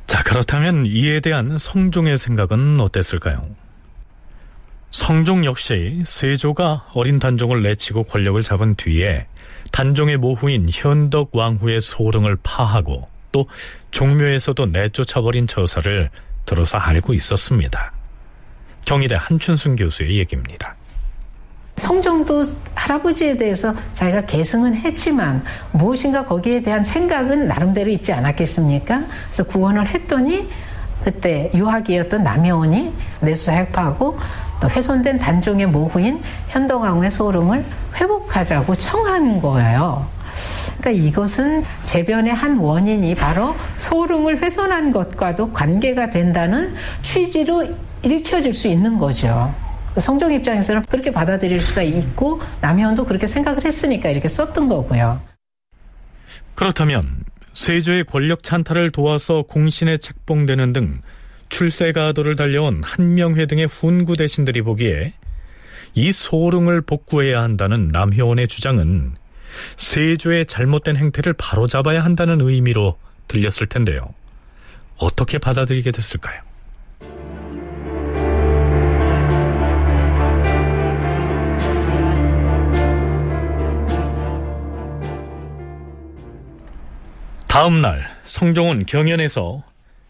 자, 0.07 0.21
그렇다면 0.23 0.85
이에 0.85 1.19
대한 1.21 1.57
성종의 1.57 2.17
생각은 2.17 2.79
어땠을까요? 2.81 3.45
성종 4.91 5.45
역시 5.45 6.01
세조가 6.05 6.87
어린 6.93 7.17
단종을 7.17 7.61
내치고 7.63 8.03
권력을 8.03 8.41
잡은 8.43 8.75
뒤에 8.75 9.25
단종의 9.71 10.17
모후인 10.17 10.67
현덕 10.69 11.33
왕후의 11.33 11.79
소릉을 11.79 12.37
파하고 12.43 13.07
또 13.31 13.47
종묘에서도 13.91 14.65
내쫓아버린 14.65 15.47
처사를 15.47 16.09
들어서 16.45 16.77
알고 16.77 17.13
있었습니다. 17.13 17.93
경희대 18.85 19.15
한춘순 19.17 19.75
교수의 19.75 20.17
얘기입니다. 20.19 20.75
성종도 21.77 22.43
할아버지에 22.75 23.37
대해서 23.37 23.73
자기가 23.95 24.25
계승은 24.25 24.75
했지만 24.75 25.43
무엇인가 25.71 26.25
거기에 26.25 26.61
대한 26.61 26.83
생각은 26.83 27.47
나름대로 27.47 27.89
있지 27.89 28.13
않았겠습니까? 28.13 29.03
그래서 29.25 29.43
구원을 29.45 29.87
했더니 29.87 30.47
그때 31.03 31.49
유학이었던 31.55 32.23
남여원이 32.23 32.93
내수사역파하고 33.21 34.19
또 34.61 34.69
훼손된 34.69 35.17
단종의 35.17 35.65
모후인 35.65 36.21
현덕왕후의 36.49 37.09
소름을 37.09 37.65
회복하자고 37.95 38.75
청한 38.75 39.41
거예요. 39.41 40.05
그러니까 40.81 40.91
이것은 40.91 41.63
재변의 41.85 42.33
한 42.33 42.57
원인이 42.57 43.15
바로 43.15 43.55
소름을 43.77 44.41
훼손한 44.41 44.91
것과도 44.91 45.51
관계가 45.51 46.09
된다는 46.09 46.73
취지로 47.03 47.67
읽혀질 48.03 48.53
수 48.53 48.67
있는 48.67 48.97
거죠. 48.97 49.53
성종 49.97 50.33
입장에서는 50.33 50.83
그렇게 50.83 51.11
받아들일 51.11 51.61
수가 51.61 51.83
있고 51.83 52.41
남현도 52.61 53.05
그렇게 53.05 53.27
생각을 53.27 53.63
했으니까 53.63 54.09
이렇게 54.09 54.27
썼던 54.27 54.67
거고요. 54.67 55.21
그렇다면 56.55 57.23
세조의 57.53 58.05
권력 58.05 58.43
찬탈을 58.43 58.91
도와서 58.91 59.43
공신에 59.43 59.97
책봉되는 59.97 60.73
등 60.73 61.01
출세가도를 61.49 62.37
달려온 62.37 62.81
한명회 62.83 63.45
등의 63.45 63.67
훈구 63.67 64.15
대신들이 64.15 64.61
보기에 64.61 65.13
이 65.93 66.11
소릉을 66.13 66.81
복구해야 66.81 67.41
한다는 67.41 67.89
남효원의 67.89 68.47
주장은 68.47 69.15
세조의 69.77 70.45
잘못된 70.45 70.97
행태를 70.97 71.33
바로잡아야 71.33 72.03
한다는 72.03 72.41
의미로 72.41 72.97
들렸을 73.27 73.67
텐데요. 73.67 74.13
어떻게 74.97 75.37
받아들이게 75.37 75.91
됐을까요? 75.91 76.41
다음 87.47 87.81
날 87.81 88.07
성종은 88.23 88.85
경연에서 88.85 89.63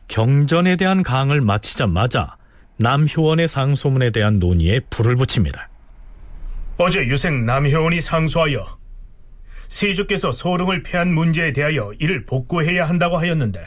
경전에 0.08 0.76
대한 0.76 1.02
강을 1.02 1.42
마치자마자 1.42 2.36
남효원의 2.78 3.48
상소문에 3.48 4.12
대한 4.12 4.38
논의에 4.38 4.82
불을 4.92 5.16
붙입니다. 5.16 5.70
어제 6.78 7.00
유생 7.06 7.46
남효원이 7.46 8.02
상소하여 8.02 8.81
세주께서 9.72 10.34
소릉을 10.34 10.84
패한 10.84 11.14
문제에 11.14 11.54
대하여 11.54 11.94
이를 11.98 12.26
복구해야 12.26 12.88
한다고 12.88 13.18
하였는데 13.18 13.66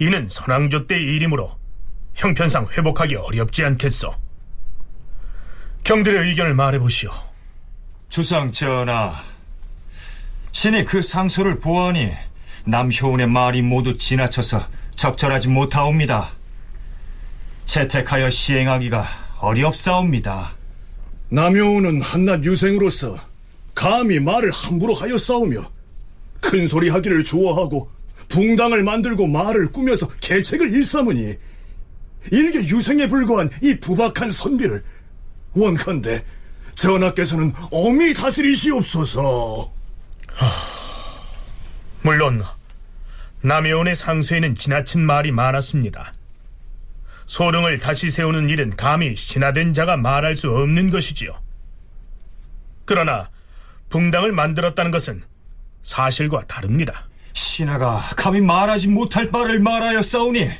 이는 0.00 0.26
선왕조 0.28 0.88
때 0.88 0.98
일이므로 0.98 1.56
형편상 2.14 2.66
회복하기 2.66 3.14
어렵지 3.16 3.64
않겠소. 3.64 4.12
경들의 5.84 6.28
의견을 6.28 6.54
말해보시오. 6.54 7.10
주상 8.08 8.50
전하, 8.52 9.22
신이 10.52 10.84
그 10.84 11.02
상소를 11.02 11.60
보아하니 11.60 12.12
남효운의 12.64 13.28
말이 13.28 13.62
모두 13.62 13.96
지나쳐서 13.96 14.66
적절하지 14.96 15.48
못하옵니다. 15.48 16.30
채택하여 17.66 18.30
시행하기가 18.30 19.06
어렵사옵니다. 19.40 20.56
남효운은 21.28 22.00
한낱 22.00 22.44
유생으로서 22.44 23.33
감히 23.74 24.20
말을 24.20 24.50
함부로 24.50 24.94
하여 24.94 25.18
싸우며 25.18 25.70
큰 26.40 26.68
소리 26.68 26.88
하기를 26.88 27.24
좋아하고 27.24 27.90
붕당을 28.28 28.82
만들고 28.82 29.26
말을 29.26 29.72
꾸며서 29.72 30.08
계책을 30.20 30.70
일삼으니 30.72 31.36
일개 32.30 32.58
유생에 32.58 33.08
불과한 33.08 33.50
이 33.62 33.78
부박한 33.80 34.30
선비를 34.30 34.82
원컨대 35.54 36.24
전하께서는 36.74 37.52
엄히 37.70 38.14
다스리시옵소서. 38.14 39.72
하... 40.28 40.46
물론 42.02 42.44
남해원의 43.42 43.94
상소에는 43.96 44.54
지나친 44.54 45.02
말이 45.02 45.30
많았습니다. 45.30 46.12
소릉을 47.26 47.78
다시 47.78 48.10
세우는 48.10 48.50
일은 48.50 48.76
감히 48.76 49.16
신하된 49.16 49.72
자가 49.72 49.96
말할 49.96 50.36
수 50.36 50.50
없는 50.50 50.90
것이지요. 50.90 51.38
그러나 52.84 53.30
붕당을 53.94 54.32
만들었다는 54.32 54.90
것은 54.90 55.22
사실과 55.84 56.44
다릅니다. 56.48 57.08
신하가 57.32 58.00
감히 58.16 58.40
말하지 58.40 58.88
못할 58.88 59.30
바를 59.30 59.60
말하여 59.60 60.02
싸우니 60.02 60.50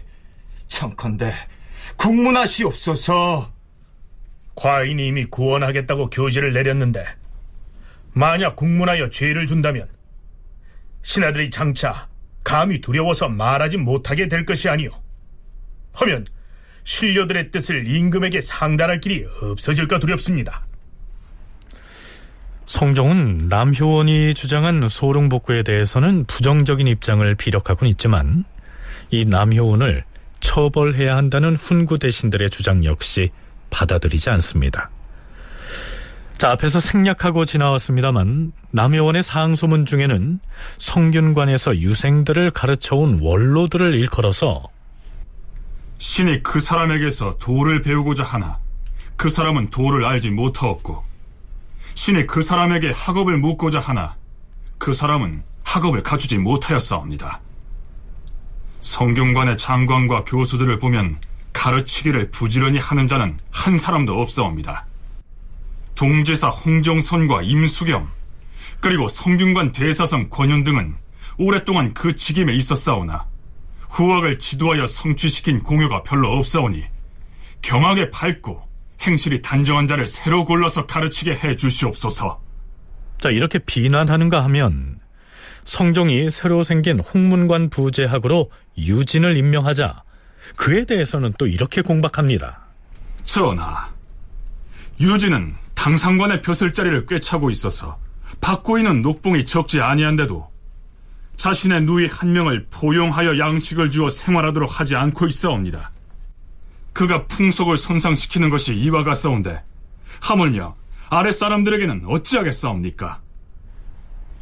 청컨대 0.68 1.34
국문하시옵소서. 1.96 3.52
과인이 4.54 5.08
이미 5.08 5.24
구원하겠다고 5.24 6.10
교지를 6.10 6.52
내렸는데 6.52 7.04
만약 8.12 8.54
국문하여 8.54 9.10
죄를 9.10 9.48
준다면 9.48 9.88
신하들이 11.02 11.50
장차 11.50 12.08
감히 12.44 12.80
두려워서 12.80 13.28
말하지 13.28 13.78
못하게 13.78 14.28
될 14.28 14.46
것이 14.46 14.68
아니오. 14.68 14.92
하면 15.94 16.24
신료들의 16.84 17.50
뜻을 17.50 17.88
임금에게 17.88 18.40
상달할 18.40 19.00
길이 19.00 19.26
없어질까 19.42 19.98
두렵습니다. 19.98 20.64
성종은 22.66 23.46
남효원이 23.48 24.34
주장한 24.34 24.88
소릉복구에 24.88 25.62
대해서는 25.62 26.24
부정적인 26.24 26.86
입장을 26.86 27.34
비력하곤 27.34 27.88
있지만 27.88 28.44
이 29.10 29.24
남효원을 29.24 30.04
처벌해야 30.40 31.16
한다는 31.16 31.56
훈구 31.56 31.98
대신들의 31.98 32.50
주장 32.50 32.84
역시 32.84 33.30
받아들이지 33.70 34.30
않습니다. 34.30 34.90
자, 36.38 36.50
앞에서 36.52 36.80
생략하고 36.80 37.44
지나왔습니다만 37.44 38.52
남효원의 38.70 39.22
상소문 39.22 39.86
중에는 39.86 40.40
성균관에서 40.78 41.78
유생들을 41.78 42.50
가르쳐온 42.50 43.20
원로들을 43.20 43.94
일컬어서 43.94 44.64
신이 45.98 46.42
그 46.42 46.60
사람에게서 46.60 47.38
도를 47.38 47.82
배우고자 47.82 48.24
하나 48.24 48.58
그 49.16 49.28
사람은 49.28 49.70
도를 49.70 50.04
알지 50.04 50.30
못하옵고 50.30 51.13
신이 52.04 52.26
그 52.26 52.42
사람에게 52.42 52.90
학업을 52.90 53.38
묻고자 53.38 53.80
하나 53.80 54.14
그 54.76 54.92
사람은 54.92 55.42
학업을 55.64 56.02
갖추지 56.02 56.36
못하였사옵니다. 56.36 57.40
성균관의 58.82 59.56
장관과 59.56 60.24
교수들을 60.24 60.78
보면 60.80 61.18
가르치기를 61.54 62.30
부지런히 62.30 62.78
하는 62.78 63.08
자는 63.08 63.38
한 63.50 63.78
사람도 63.78 64.20
없사옵니다. 64.20 64.84
동지사 65.94 66.50
홍정선과 66.50 67.40
임수겸 67.40 68.06
그리고 68.80 69.08
성균관 69.08 69.72
대사성 69.72 70.28
권현 70.28 70.62
등은 70.62 70.94
오랫동안 71.38 71.94
그 71.94 72.14
직임에 72.14 72.52
있었사오나 72.52 73.24
후학을 73.88 74.38
지도하여 74.38 74.86
성취시킨 74.86 75.62
공효가 75.62 76.02
별로 76.02 76.36
없사오니 76.36 76.84
경하게 77.62 78.10
밝고 78.10 78.73
행실이 79.06 79.42
단정한 79.42 79.86
자를 79.86 80.06
새로 80.06 80.44
골라서 80.44 80.86
가르치게 80.86 81.36
해 81.36 81.56
주시옵소서. 81.56 82.40
자, 83.18 83.30
이렇게 83.30 83.58
비난하는가 83.58 84.42
하면 84.44 85.00
성종이 85.64 86.30
새로 86.30 86.62
생긴 86.62 87.00
홍문관 87.00 87.70
부제학으로 87.70 88.50
유진을 88.76 89.36
임명하자 89.36 90.02
그에 90.56 90.84
대해서는 90.84 91.32
또 91.38 91.46
이렇게 91.46 91.80
공박합니다. 91.80 92.60
전하, 93.22 93.88
유진은 95.00 95.54
당상관의 95.74 96.42
벼슬 96.42 96.72
자리를 96.72 97.06
꿰차고 97.06 97.50
있어서 97.50 97.98
받고 98.40 98.78
있는 98.78 99.02
녹봉이 99.02 99.46
적지 99.46 99.80
아니한데도 99.80 100.50
자신의 101.36 101.82
누이 101.82 102.06
한 102.06 102.32
명을 102.32 102.66
포용하여 102.70 103.38
양식을 103.38 103.90
주어 103.90 104.08
생활하도록 104.08 104.80
하지 104.80 104.96
않고 104.96 105.26
있사옵니다. 105.26 105.90
그가 106.94 107.26
풍속을 107.26 107.76
손상시키는 107.76 108.48
것이 108.48 108.74
이와 108.74 109.04
같사온데 109.04 109.62
하물며 110.22 110.76
아랫사람들에게는 111.10 112.04
어찌하겠사옵니까? 112.06 113.20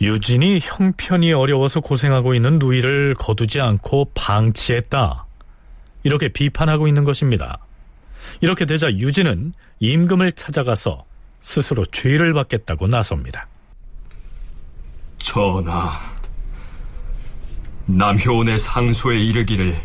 유진이 0.01 0.61
형편이 0.63 1.33
어려워서 1.33 1.81
고생하고 1.81 2.35
있는 2.35 2.59
누이를 2.59 3.15
거두지 3.19 3.61
않고 3.61 4.13
방치했다. 4.15 5.27
이렇게 6.03 6.29
비판하고 6.29 6.89
있는 6.89 7.05
것입니다. 7.05 7.59
이렇게 8.41 8.67
되자 8.67 8.91
유진은 8.91 9.55
임금을 9.81 10.33
찾아가서 10.33 11.05
스스로 11.41 11.85
죄를 11.87 12.35
받겠다고 12.35 12.87
나섭니다. 12.87 13.49
전하, 15.19 15.93
남효원의 17.87 18.59
상소에 18.59 19.21
이르기를 19.21 19.77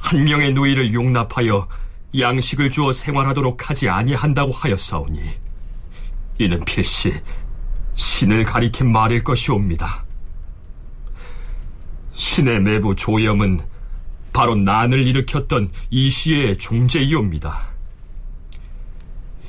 한 0.00 0.24
명의 0.24 0.52
누이를 0.52 0.94
용납하여 0.94 1.68
양식을 2.18 2.70
주어 2.70 2.92
생활하도록 2.92 3.68
하지 3.68 3.88
아니한다고 3.88 4.52
하였사오니 4.52 5.20
이는 6.38 6.64
필시 6.64 7.12
신을 7.94 8.44
가리킨 8.44 8.90
말일 8.90 9.24
것이옵니다. 9.24 10.04
신의 12.12 12.60
매부 12.60 12.96
조염은 12.96 13.60
바로 14.32 14.54
난을 14.54 15.06
일으켰던 15.06 15.70
이시의 15.90 16.58
종제이옵니다. 16.58 17.68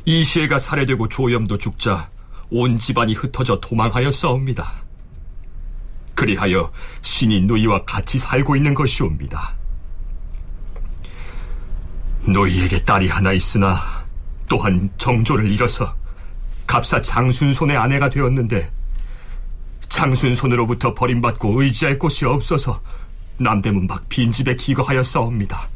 이시애가 0.05 0.57
살해되고 0.57 1.09
조염도 1.09 1.59
죽자 1.59 2.09
온 2.49 2.79
집안이 2.79 3.13
흩어져 3.13 3.59
도망하였사옵니다. 3.59 4.73
그리하여 6.15 6.71
신이 7.01 7.41
누이와 7.41 7.85
같이 7.85 8.17
살고 8.17 8.55
있는 8.55 8.73
것이옵니다. 8.73 9.58
노이에게 12.31 12.81
딸이 12.81 13.07
하나 13.07 13.33
있으나 13.33 13.81
또한 14.47 14.89
정조를 14.97 15.51
잃어서 15.51 15.95
갑사 16.67 17.01
장순손의 17.01 17.77
아내가 17.77 18.09
되었는데 18.09 18.69
장순손으로부터 19.89 20.93
버림받고 20.93 21.61
의지할 21.61 21.97
곳이 21.97 22.25
없어서 22.25 22.81
남대문 23.37 23.87
밖 23.87 24.07
빈집에 24.09 24.55
기거하여 24.55 25.01
싸웁니다. 25.01 25.67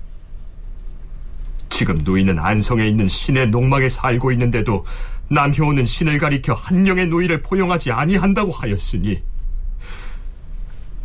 지금 1.69 1.97
노이는 2.03 2.37
안성에 2.37 2.87
있는 2.87 3.07
신의 3.07 3.49
농막에 3.49 3.89
살고 3.89 4.31
있는데도 4.33 4.85
남효는 5.29 5.85
신을 5.85 6.19
가리켜 6.19 6.53
한 6.53 6.83
명의 6.83 7.07
노이를 7.07 7.41
포용하지 7.41 7.91
아니한다고 7.91 8.51
하였으니 8.51 9.23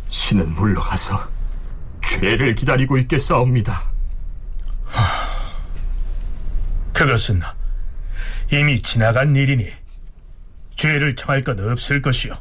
신은 0.09 0.53
물러가서 0.53 1.27
죄를 2.05 2.53
기다리고 2.53 2.97
있겠사옵니다. 2.99 3.89
그것은 6.99 7.39
이미 8.51 8.81
지나간 8.81 9.33
일이니 9.33 9.69
죄를 10.75 11.15
청할 11.15 11.45
것 11.45 11.57
없을 11.57 12.01
것이요. 12.01 12.33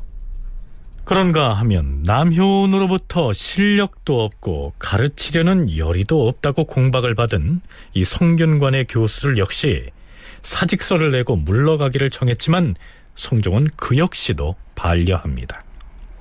그런가 1.05 1.53
하면 1.53 2.03
남효원으로부터 2.03 3.33
실력도 3.33 4.21
없고 4.25 4.75
가르치려는 4.81 5.77
열의도 5.77 6.27
없다고 6.27 6.65
공박을 6.65 7.15
받은 7.15 7.61
이 7.95 8.05
성균관의 8.05 8.89
교수들 8.89 9.39
역시 9.39 9.91
사직서를 10.43 11.13
내고 11.13 11.37
물러가기를 11.37 12.11
청했지만 12.11 12.75
성종은 13.15 13.69
그 13.77 13.97
역시도 13.97 14.57
반려합니다. 14.75 15.63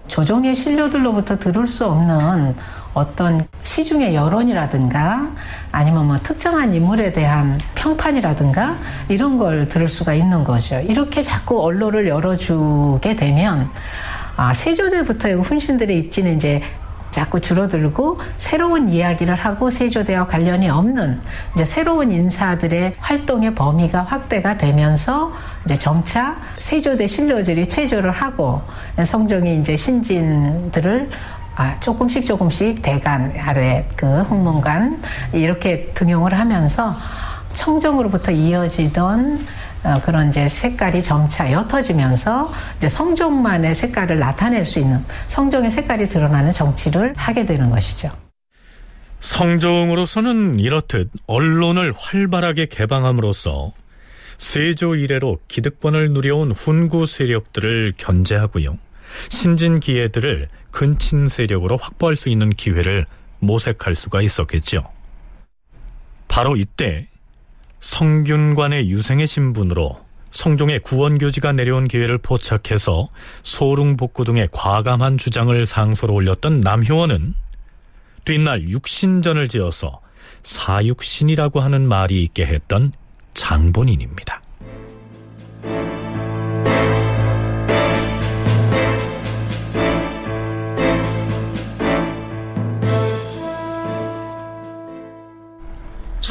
조정의 0.08 0.56
신료들로부터 0.56 1.38
들을 1.38 1.68
수 1.68 1.86
없는 1.86 2.56
어떤 2.94 3.46
시중의 3.64 4.16
여론이라든가 4.16 5.30
아니면 5.72 6.08
뭐 6.08 6.18
특정한 6.18 6.74
인물에 6.74 7.14
대한 7.14 7.60
평판이라든가 7.76 8.78
이런 9.10 9.38
걸 9.38 9.68
들을 9.68 9.88
수가 9.88 10.14
있는 10.14 10.44
거죠. 10.44 10.80
이렇게 10.80 11.22
자꾸 11.22 11.62
언론을 11.62 12.08
열어주게 12.08 13.16
되면 13.16 13.70
아, 14.36 14.54
세조대부터의 14.54 15.36
훈신들의 15.42 15.98
입지는 15.98 16.36
이제 16.36 16.62
자꾸 17.12 17.40
줄어들고 17.40 18.20
새로운 18.38 18.90
이야기를 18.90 19.36
하고 19.36 19.70
세조대와 19.70 20.28
관련이 20.28 20.70
없는 20.70 21.20
이제 21.56 21.66
새로운 21.66 22.12
인사들의 22.12 22.96
활동의 23.00 23.56
범위가 23.56 24.04
확대가 24.04 24.58
되면서 24.58 25.32
이제 25.66 25.76
점차 25.76 26.38
세조대 26.58 27.08
신료들이 27.08 27.68
퇴조를 27.68 28.12
하고 28.12 28.62
성종이 29.04 29.60
이제 29.60 29.76
신진들을 29.76 31.10
아, 31.56 31.76
조금씩 31.80 32.24
조금씩 32.24 32.84
대간 32.84 33.34
아래 33.40 33.84
그 33.96 34.22
홍문관 34.22 35.02
이렇게 35.34 35.92
등용을 35.96 36.38
하면서 36.38 36.96
청정으로부터 37.56 38.32
이어지던 38.32 39.34
어, 39.36 39.38
그런 40.04 40.30
이제 40.30 40.48
색깔이 40.48 41.02
점차 41.04 41.52
옅어지면서 41.52 42.52
이제 42.78 42.90
성종만의 42.90 43.76
색깔을 43.76 44.20
나타낼 44.20 44.66
수 44.66 44.80
있는 44.80 45.04
성종의 45.28 45.72
색깔이 45.72 46.10
드러나는 46.10 46.54
정치를 46.54 47.14
하게 47.16 47.46
되는 47.46 47.70
것이죠. 47.70 48.12
성종으로서는 49.20 50.60
이렇듯 50.60 51.10
언론을 51.26 51.94
활발하게 51.98 52.68
개방함으로써 52.68 53.72
세조 54.38 54.96
이래로 54.96 55.40
기득권을 55.48 56.12
누려온 56.12 56.52
훈구 56.52 57.08
세력들을 57.08 57.94
견제하고요. 57.98 58.78
신진 59.30 59.80
기회들을 59.80 60.48
근친 60.72 61.28
세력으로 61.28 61.78
확보할 61.78 62.16
수 62.16 62.30
있는 62.30 62.52
기회를 62.52 63.06
모색할 63.40 63.96
수가 63.96 64.22
있었겠죠. 64.22 64.84
바로 66.28 66.56
이때 66.56 67.08
성균관의 67.88 68.90
유생의 68.90 69.28
신분으로 69.28 69.98
성종의 70.32 70.82
구원교지가 70.82 71.54
내려온 71.54 71.88
기회를 71.88 72.18
포착해서 72.18 73.08
소릉복구 73.44 74.26
등의 74.26 74.50
과감한 74.52 75.18
주장을 75.18 75.66
상소로 75.66 76.14
올렸던 76.14 76.60
남효원은 76.60 77.34
뒷날 78.26 78.68
육신전을 78.68 79.48
지어서 79.48 80.02
사육신이라고 80.44 81.62
하는 81.62 81.88
말이 81.88 82.22
있게 82.24 82.46
했던 82.46 82.92
장본인입니다. 83.34 84.42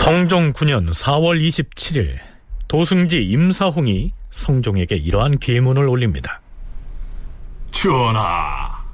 성종 0.07 0.53
9년 0.53 0.95
4월 0.95 1.45
27일 1.45 2.21
도승지 2.69 3.25
임사홍이 3.25 4.13
성종에게 4.31 4.95
이러한 4.95 5.41
계문을 5.41 5.89
올립니다. 5.89 6.41
전하, 7.73 8.85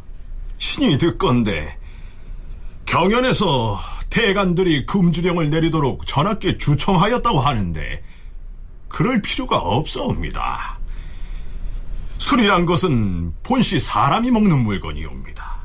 신이 0.56 0.96
듣건데 0.96 1.76
경연에서 2.86 3.78
대간들이 4.08 4.86
금주령을 4.86 5.50
내리도록 5.50 6.06
전하께 6.06 6.56
주청하였다고 6.56 7.40
하는데 7.40 8.02
그럴 8.88 9.20
필요가 9.20 9.58
없사옵니다. 9.58 10.78
술이란 12.16 12.64
것은 12.64 13.34
본시 13.42 13.78
사람이 13.78 14.30
먹는 14.30 14.60
물건이옵니다. 14.60 15.56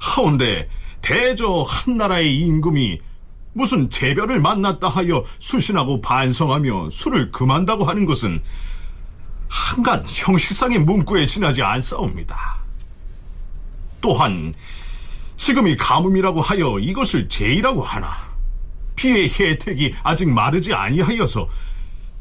하운데 0.00 0.68
대저 1.02 1.62
한 1.62 1.96
나라의 1.96 2.36
임금이 2.36 3.09
무슨 3.52 3.90
재별을 3.90 4.40
만났다 4.40 4.88
하여 4.88 5.24
수신하고 5.38 6.00
반성하며 6.00 6.90
술을 6.90 7.32
금한다고 7.32 7.84
하는 7.84 8.06
것은 8.06 8.40
한갓 9.48 10.04
형식상의 10.06 10.78
문구에 10.80 11.26
지나지 11.26 11.62
않사옵니다. 11.62 12.60
또한 14.00 14.54
지금이 15.36 15.76
가뭄이라고 15.76 16.40
하여 16.40 16.78
이것을 16.78 17.28
제의라고 17.28 17.82
하나 17.82 18.14
비의 18.94 19.28
혜택이 19.28 19.94
아직 20.02 20.28
마르지 20.28 20.72
아니하여서 20.72 21.48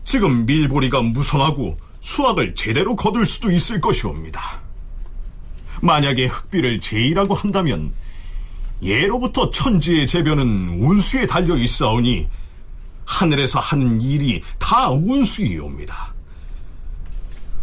지금 0.04 0.46
밀보리가 0.46 1.02
무성하고 1.02 1.78
수확을 2.00 2.56
제대로 2.56 2.96
거둘 2.96 3.26
수도 3.26 3.52
있을 3.52 3.80
것이옵니다. 3.82 4.42
만약에 5.82 6.28
흑비를 6.28 6.80
제의라고 6.80 7.36
한다면 7.36 7.92
예로부터 8.82 9.50
천지의 9.52 10.08
재변은 10.08 10.82
운수에 10.82 11.26
달려 11.28 11.56
있사오니 11.56 12.28
하늘에서 13.06 13.60
하는 13.60 14.00
일이 14.02 14.42
다 14.58 14.90
운수이옵니다. 14.92 16.14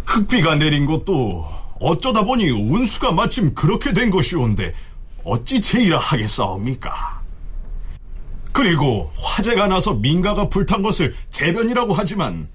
흑비가 0.05 0.57
내린 0.57 0.87
것도 0.87 1.47
어쩌다 1.81 2.23
보니 2.23 2.51
운수가 2.51 3.13
마침 3.13 3.55
그렇게 3.55 3.93
된 3.93 4.11
것이온데 4.11 4.75
어찌 5.25 5.61
제의라 5.61 5.99
하겠사옵니까? 5.99 7.23
그리고 8.53 9.11
화재가 9.17 9.67
나서 9.67 9.95
민가가 9.95 10.49
불탄 10.49 10.83
것을 10.83 11.15
재변이라고 11.31 11.93
하지만 11.93 12.49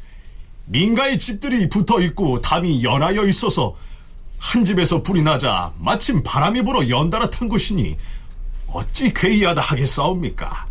민가의 0.65 1.19
집들이 1.19 1.69
붙어 1.69 1.99
있고 2.01 2.41
담이 2.41 2.83
연하여 2.83 3.25
있어서 3.25 3.75
한 4.39 4.65
집에서 4.65 5.03
불이 5.03 5.21
나자 5.21 5.71
마침 5.77 6.23
바람이 6.23 6.63
불어 6.63 6.89
연달아 6.89 7.29
탄 7.29 7.47
것이니 7.47 7.97
어찌 8.73 9.13
괴이하다 9.13 9.61
하겠사옵니까? 9.61 10.67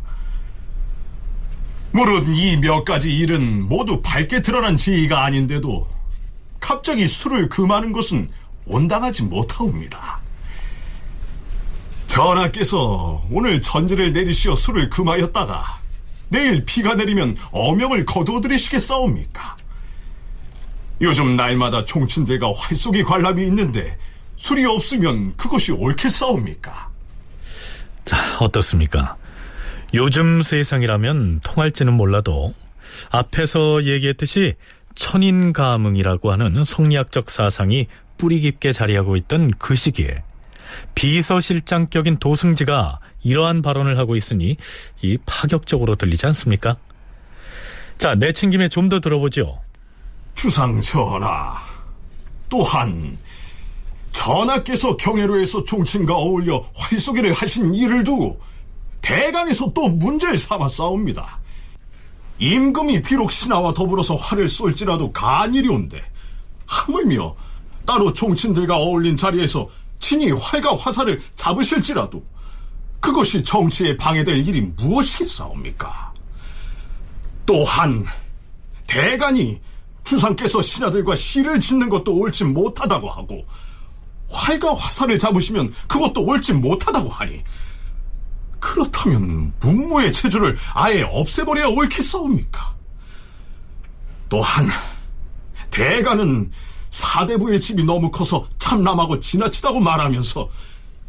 물론 1.93 2.33
이몇 2.35 2.85
가지 2.85 3.15
일은 3.17 3.69
모두 3.69 4.01
밝게 4.01 4.43
드러난 4.43 4.77
지위가 4.77 5.25
아닌데도 5.25 5.89
갑자기 6.61 7.07
술을 7.07 7.49
금하는 7.49 7.93
것은 7.93 8.29
온당하지 8.67 9.25
못하옵니다. 9.25 10.21
전하께서 12.07 13.25
오늘 13.31 13.61
전제를 13.61 14.13
내리시어 14.13 14.55
술을 14.55 14.91
금하였다가 14.91 15.81
내일 16.29 16.65
비가 16.65 16.95
내리면 16.95 17.37
어명을 17.51 18.05
거두어들이시겠사옵니까? 18.07 19.57
요즘 21.01 21.35
날마다 21.35 21.85
총친들과 21.85 22.53
활쏘기 22.55 23.03
관람이 23.05 23.43
있는데 23.47 23.97
술이 24.37 24.65
없으면 24.67 25.37
그것이 25.37 25.73
옳겠사옵니까? 25.73 26.90
자, 28.05 28.39
어떻습니까? 28.41 29.17
요즘 29.95 30.43
세상이라면 30.43 31.41
통할지는 31.43 31.93
몰라도 31.93 32.55
앞에서 33.11 33.85
얘기했듯이 33.85 34.55
천인가뭉이라고 34.95 36.33
하는 36.33 36.65
성리학적 36.65 37.31
사상이 37.31 37.87
뿌리 38.19 38.41
깊게 38.41 38.73
자리하고 38.73 39.17
있던 39.17 39.53
그 39.59 39.75
시기에 39.75 40.23
비서실장격인 40.95 42.19
도승지가 42.19 43.01
이러한 43.23 43.63
발언을 43.63 43.99
하고 43.99 44.17
있으니 44.17 44.57
이 45.03 45.19
파격적으로 45.27 45.97
들리지 45.97 46.27
않습니까? 46.27 46.77
자, 47.99 48.15
내친 48.15 48.51
김에 48.51 48.69
좀 48.69 48.89
더 48.89 49.01
들어보죠. 49.01 49.61
주상 50.35 50.81
전하, 50.81 51.57
또한 52.49 53.17
전하께서 54.13 54.97
경애로에서 54.97 55.65
종친과 55.65 56.15
어울려 56.15 56.65
활쏘기를 56.75 57.33
하신 57.33 57.75
일을 57.75 58.05
두고 58.05 58.41
대간에서 59.01 59.73
또 59.73 59.89
문제를 59.89 60.39
삼아 60.39 60.69
싸웁니다. 60.69 61.39
임금이 62.39 63.03
비록 63.03 63.31
신하와 63.31 63.75
더불어서 63.75 64.15
활을 64.15 64.49
쏠지라도 64.49 65.13
간일이 65.13 65.69
온데 65.69 66.03
하물며 66.67 67.35
따로 67.87 68.13
종친들과 68.13 68.77
어울린 68.77 69.17
자리에서 69.17 69.69
친히 69.99 70.31
활과 70.31 70.77
화살을 70.77 71.23
잡으실지라도 71.35 72.23
그것이 73.01 73.43
정치에 73.43 73.97
방해될 73.97 74.47
일이 74.47 74.61
무엇이겠사옵니까? 74.61 76.13
또한 77.47 78.05
대간이 78.87 79.61
주상께서 80.05 80.63
신하들과 80.63 81.17
시를 81.17 81.61
짓는 81.61 81.89
것도 81.89 82.15
옳지 82.15 82.45
못하다고 82.45 83.09
하고 83.09 83.45
활과 84.31 84.75
화살을 84.75 85.19
잡으시면 85.19 85.73
그것도 85.89 86.23
옳지 86.25 86.55
못하다고 86.55 87.09
하니 87.11 87.43
그렇다면 88.61 89.53
문무의 89.61 90.13
체주를 90.13 90.57
아예 90.75 91.03
없애버려야 91.03 91.69
옳겠사옵니까? 91.69 92.77
또한 94.29 94.69
대가는 95.71 96.51
사대부의 96.91 97.61
집이 97.61 97.85
너무 97.85 98.11
커서 98.11 98.47
참남하고 98.59 99.21
지나치다고 99.21 99.81
말하면서 99.81 100.49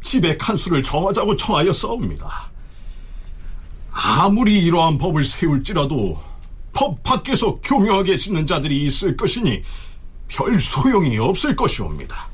집의 0.01 0.37
칸수를 0.37 0.81
정하자고 0.81 1.35
청하여 1.35 1.73
싸웁니다. 1.73 2.51
아무리 3.91 4.59
이러한 4.63 4.97
법을 4.97 5.23
세울지라도 5.23 6.21
법 6.73 7.03
밖에서 7.03 7.59
교묘하게 7.61 8.15
짓는 8.15 8.45
자들이 8.45 8.83
있을 8.85 9.17
것이니 9.17 9.61
별 10.27 10.59
소용이 10.59 11.17
없을 11.17 11.55
것이옵니다. 11.55 12.30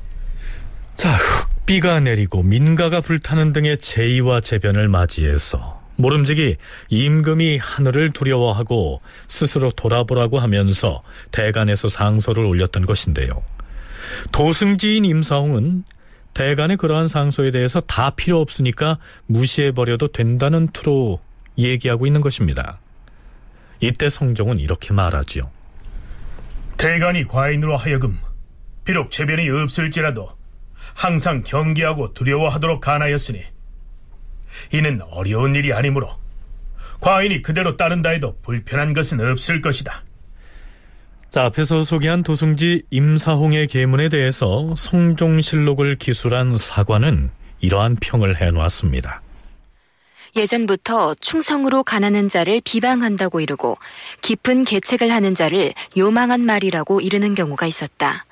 자, 0.98 1.12
흑비가 1.12 2.00
내리고 2.00 2.42
민가가 2.42 3.00
불타는 3.00 3.52
등의 3.52 3.78
제의와 3.78 4.40
재변을 4.40 4.88
맞이해서 4.88 5.80
모름지기 5.94 6.56
임금이 6.88 7.58
하늘을 7.58 8.10
두려워하고 8.10 9.00
스스로 9.28 9.70
돌아보라고 9.70 10.40
하면서 10.40 11.04
대간에서 11.30 11.88
상소를 11.88 12.44
올렸던 12.44 12.84
것인데요. 12.84 13.30
도승지인 14.32 15.04
임사홍은 15.04 15.84
대간의 16.34 16.76
그러한 16.78 17.06
상소에 17.06 17.52
대해서 17.52 17.80
다 17.80 18.10
필요 18.10 18.40
없으니까 18.40 18.98
무시해버려도 19.26 20.08
된다는 20.08 20.66
투로 20.66 21.20
얘기하고 21.58 22.08
있는 22.08 22.20
것입니다. 22.20 22.80
이때 23.78 24.10
성종은 24.10 24.58
이렇게 24.58 24.92
말하지요. 24.92 25.48
대간이 26.76 27.28
과인으로 27.28 27.76
하여금 27.76 28.18
비록 28.84 29.12
재변이 29.12 29.48
없을지라도 29.48 30.37
항상 30.98 31.44
경계하고 31.44 32.12
두려워하도록 32.12 32.80
간하였으니 32.80 33.40
이는 34.72 35.00
어려운 35.12 35.54
일이 35.54 35.72
아니므로 35.72 36.10
과인이 37.00 37.40
그대로 37.40 37.76
따른다 37.76 38.10
해도 38.10 38.36
불편한 38.42 38.94
것은 38.94 39.20
없을 39.20 39.62
것이다. 39.62 40.02
자, 41.30 41.44
앞에서 41.44 41.84
소개한 41.84 42.24
도승지 42.24 42.82
임사홍의 42.90 43.68
계문에 43.68 44.08
대해서 44.08 44.74
성종실록을 44.76 45.94
기술한 45.94 46.56
사관은 46.56 47.30
이러한 47.60 47.98
평을 48.00 48.40
해놓았습니다. 48.40 49.22
예전부터 50.34 51.14
충성으로 51.20 51.84
가난한 51.84 52.28
자를 52.28 52.60
비방한다고 52.64 53.38
이르고 53.38 53.78
깊은 54.22 54.64
계책을 54.64 55.12
하는 55.12 55.36
자를 55.36 55.74
요망한 55.96 56.40
말이라고 56.40 57.00
이르는 57.00 57.36
경우가 57.36 57.66
있었다. 57.66 58.24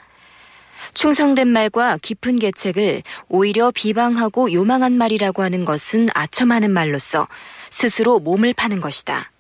충성된 0.97 1.49
말과 1.49 1.99
깊은 2.01 2.37
계책을 2.37 3.03
오히려 3.29 3.71
비방하고 3.71 4.51
요망한 4.55 4.97
말이라고 4.97 5.43
하는 5.43 5.67
것은 5.67 6.09
아첨하는 6.15 6.71
말로서 6.71 7.29
스스로 7.69 8.19
몸을 8.19 8.55
파는 8.55 8.81
것이다. 8.81 9.31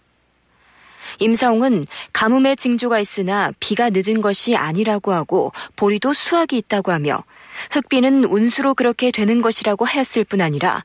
임사홍은 1.18 1.86
가뭄의 2.12 2.56
징조가 2.56 3.00
있으나 3.00 3.52
비가 3.58 3.88
늦은 3.90 4.20
것이 4.20 4.54
아니라고 4.54 5.14
하고 5.14 5.52
보리도 5.76 6.12
수확이 6.12 6.58
있다고 6.58 6.92
하며 6.92 7.24
흑비는 7.70 8.24
운수로 8.24 8.74
그렇게 8.74 9.10
되는 9.10 9.40
것이라고 9.40 9.86
하였을 9.86 10.24
뿐 10.24 10.42
아니라 10.42 10.84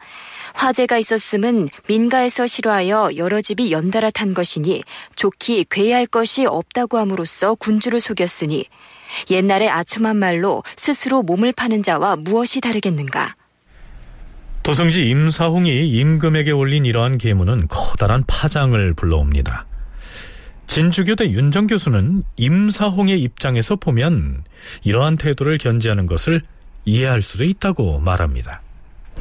화재가 0.53 0.97
있었음은 0.99 1.67
민가에서 1.87 2.47
싫어하여 2.47 3.17
여러 3.17 3.41
집이 3.41 3.73
연달아 3.73 4.09
탄 4.11 4.33
것이니 4.33 4.83
좋기 5.17 5.65
괴할 5.69 6.07
것이 6.07 6.45
없다고 6.45 6.97
함으로써 6.97 7.55
군주를 7.55 7.99
속였으니 7.99 8.67
옛날의 9.29 9.69
아첨한 9.69 10.17
말로 10.17 10.63
스스로 10.75 11.23
몸을 11.23 11.51
파는 11.51 11.83
자와 11.83 12.17
무엇이 12.17 12.61
다르겠는가? 12.61 13.35
도승지 14.63 15.09
임사홍이 15.09 15.89
임금에게 15.89 16.51
올린 16.51 16.85
이러한 16.85 17.17
계문은 17.17 17.67
커다란 17.67 18.23
파장을 18.27 18.93
불러옵니다. 18.93 19.65
진주교대 20.67 21.31
윤정 21.31 21.67
교수는 21.67 22.23
임사홍의 22.37 23.21
입장에서 23.21 23.75
보면 23.75 24.43
이러한 24.83 25.17
태도를 25.17 25.57
견지하는 25.57 26.05
것을 26.05 26.41
이해할 26.85 27.21
수도 27.21 27.43
있다고 27.43 27.99
말합니다. 27.99 28.61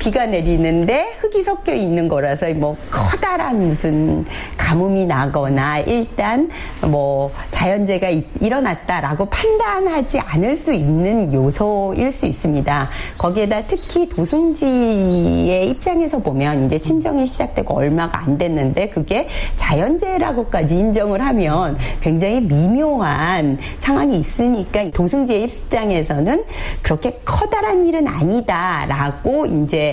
비가 0.01 0.25
내리는데 0.25 1.13
흙이 1.19 1.43
섞여 1.43 1.75
있는 1.75 2.09
거라서 2.09 2.49
뭐 2.55 2.75
커다란 2.91 3.69
무슨 3.69 4.25
가뭄이 4.57 5.05
나거나 5.05 5.81
일단 5.81 6.49
뭐 6.81 7.31
자연재해가 7.51 8.09
일어났다라고 8.41 9.27
판단하지 9.27 10.19
않을 10.21 10.57
수 10.57 10.73
있는 10.73 11.31
요소일 11.33 12.11
수 12.11 12.27
있습니다. 12.27 12.89
거기에다 13.19 13.63
특히 13.67 14.09
도승지의 14.09 15.69
입장에서 15.69 16.19
보면 16.19 16.65
이제 16.65 16.79
친정이 16.79 17.27
시작되고 17.27 17.75
얼마가 17.75 18.21
안 18.21 18.39
됐는데 18.39 18.89
그게 18.89 19.29
자연재해라고까지 19.57 20.79
인정을 20.79 21.21
하면 21.21 21.77
굉장히 22.01 22.41
미묘한 22.41 23.59
상황이 23.79 24.19
있으니까 24.19 24.89
도승지의 24.93 25.43
입장에서는 25.43 26.45
그렇게 26.81 27.21
커다란 27.27 27.87
일은 27.87 28.09
아니다라고 28.09 29.45
이제 29.45 29.90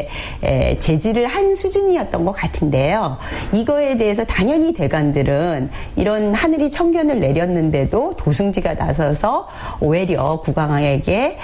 제지를 0.79 1.27
한 1.27 1.55
수준이었던 1.55 2.25
것 2.25 2.31
같은데요. 2.31 3.17
이거에 3.53 3.97
대해서 3.97 4.23
당연히 4.25 4.73
대관들은 4.73 5.69
이런 5.95 6.33
하늘이 6.33 6.71
청견을 6.71 7.19
내렸는데도 7.19 8.13
도승지가 8.17 8.75
나서서 8.75 9.47
오히려 9.79 10.41
국왕에게 10.41 11.37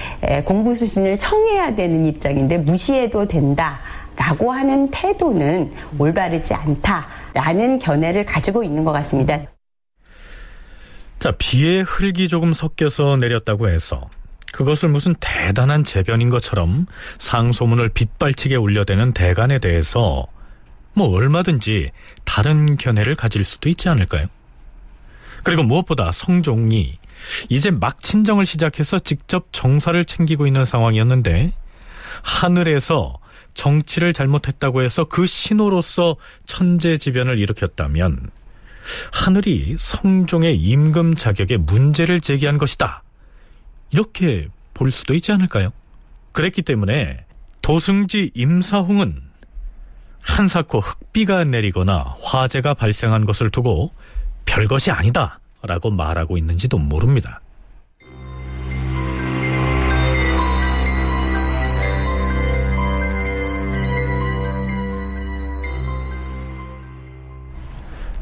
공부 0.46 0.74
수준을 0.74 1.18
청해야 1.18 1.76
되는 1.76 2.06
입장인데 2.06 2.60
무시해도 2.60 3.28
된다. 3.28 3.80
라고 4.16 4.52
하는 4.52 4.92
태도는 4.92 5.72
올바르지 5.98 6.54
않다라는 6.54 7.80
견해를 7.80 8.26
가지고 8.26 8.64
있는 8.64 8.84
것 8.84 8.92
같습니다. 8.92 9.42
자, 11.18 11.34
비에 11.36 11.82
흙이 11.82 12.28
조금 12.28 12.54
섞여서 12.54 13.18
내렸다고 13.18 13.70
해서 13.70 14.06
그것을 14.54 14.90
무슨 14.90 15.16
대단한 15.20 15.84
재변인 15.84 16.30
것처럼 16.30 16.86
상소문을 17.18 17.90
빗발치게 17.90 18.56
울려대는 18.56 19.12
대간에 19.14 19.58
대해서 19.58 20.28
뭐 20.94 21.10
얼마든지 21.10 21.90
다른 22.24 22.78
견해를 22.78 23.16
가질 23.16 23.44
수도 23.44 23.68
있지 23.68 23.90
않을까요? 23.90 24.28
그리고 25.42 25.64
무엇보다 25.64 26.12
성종이 26.12 27.00
이제 27.50 27.72
막 27.72 28.02
친정을 28.02 28.46
시작해서 28.46 29.00
직접 29.00 29.48
정사를 29.52 30.06
챙기고 30.06 30.46
있는 30.46 30.66
상황이었는데 30.66 31.54
하늘에서 32.22 33.18
정치를 33.56 34.14
잘못했다고 34.14 34.84
해서 34.84 35.06
그 35.06 35.26
신호로서 35.26 36.16
천재지변을 36.46 37.40
일으켰다면 37.40 38.30
하늘이 39.12 39.76
성종의 39.80 40.58
임금 40.58 41.16
자격에 41.16 41.58
문제를 41.58 42.20
제기한 42.20 42.60
것이다. 42.60 43.03
이렇게 43.94 44.48
볼 44.74 44.90
수도 44.90 45.14
있지 45.14 45.32
않을까요? 45.32 45.72
그랬기 46.32 46.64
때문에 46.64 47.26
도승지 47.62 48.32
임사홍은 48.34 49.22
한사코 50.20 50.80
흑비가 50.80 51.44
내리거나 51.44 52.16
화재가 52.24 52.74
발생한 52.74 53.26
것을 53.26 53.52
두고 53.52 53.92
별것이 54.46 54.90
아니다 54.90 55.40
라고 55.62 55.92
말하고 55.92 56.38
있는지도 56.38 56.80
모릅니다. 56.80 57.40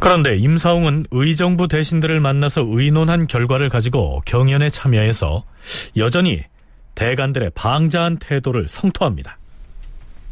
그런데 0.01 0.35
임사홍은 0.35 1.05
의정부 1.11 1.67
대신들을 1.67 2.19
만나서 2.21 2.65
의논한 2.67 3.27
결과를 3.27 3.69
가지고 3.69 4.23
경연에 4.25 4.67
참여해서 4.71 5.43
여전히 5.95 6.41
대간들의 6.95 7.51
방자한 7.53 8.17
태도를 8.17 8.67
성토합니다. 8.67 9.37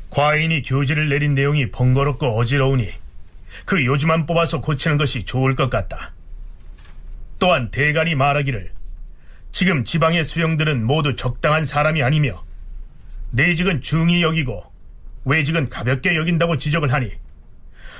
과인이 0.09 0.63
교지를 0.63 1.09
내린 1.09 1.35
내용이 1.35 1.69
번거롭고 1.69 2.35
어지러우니 2.35 2.89
그 3.65 3.85
요지만 3.85 4.25
뽑아서 4.25 4.59
고치는 4.59 4.97
것이 4.97 5.23
좋을 5.23 5.53
것 5.53 5.69
같다. 5.69 6.13
또한 7.37 7.69
대간이 7.69 8.15
말하기를 8.15 8.71
지금 9.51 9.85
지방의 9.85 10.23
수령들은 10.23 10.83
모두 10.83 11.15
적당한 11.15 11.63
사람이 11.63 12.01
아니며 12.01 12.43
내직은 13.29 13.81
중히 13.81 14.23
여기고 14.23 14.63
외직은 15.25 15.69
가볍게 15.69 16.15
여긴다고 16.15 16.57
지적을 16.57 16.91
하니 16.91 17.11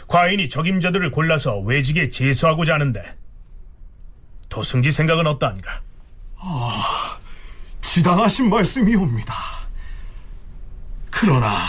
과인이 0.10 0.49
적임자들을 0.49 1.12
골라서 1.12 1.60
외직에 1.60 2.10
제수하고자 2.10 2.74
하는데 2.74 3.16
도승지 4.49 4.91
생각은 4.91 5.28
어떠한가? 5.28 5.82
아, 6.38 7.20
지당하신 7.82 8.49
말씀이옵니다. 8.49 9.34
그러나 11.12 11.60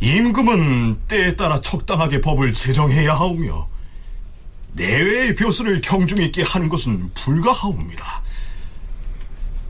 임금은 0.00 1.00
때에 1.08 1.36
따라 1.36 1.60
적당하게 1.60 2.22
법을 2.22 2.54
제정해야 2.54 3.14
하오며 3.14 3.68
내외의 4.72 5.36
벼슬을 5.36 5.82
경중 5.82 6.22
있게 6.22 6.42
하는 6.42 6.70
것은 6.70 7.12
불가하옵니다. 7.12 8.22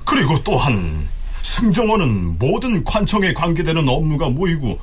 그리고 0.04 0.40
또한 0.44 1.08
승정원은 1.42 2.38
모든 2.38 2.84
관청에 2.84 3.32
관계되는 3.32 3.88
업무가 3.88 4.28
모이고 4.28 4.78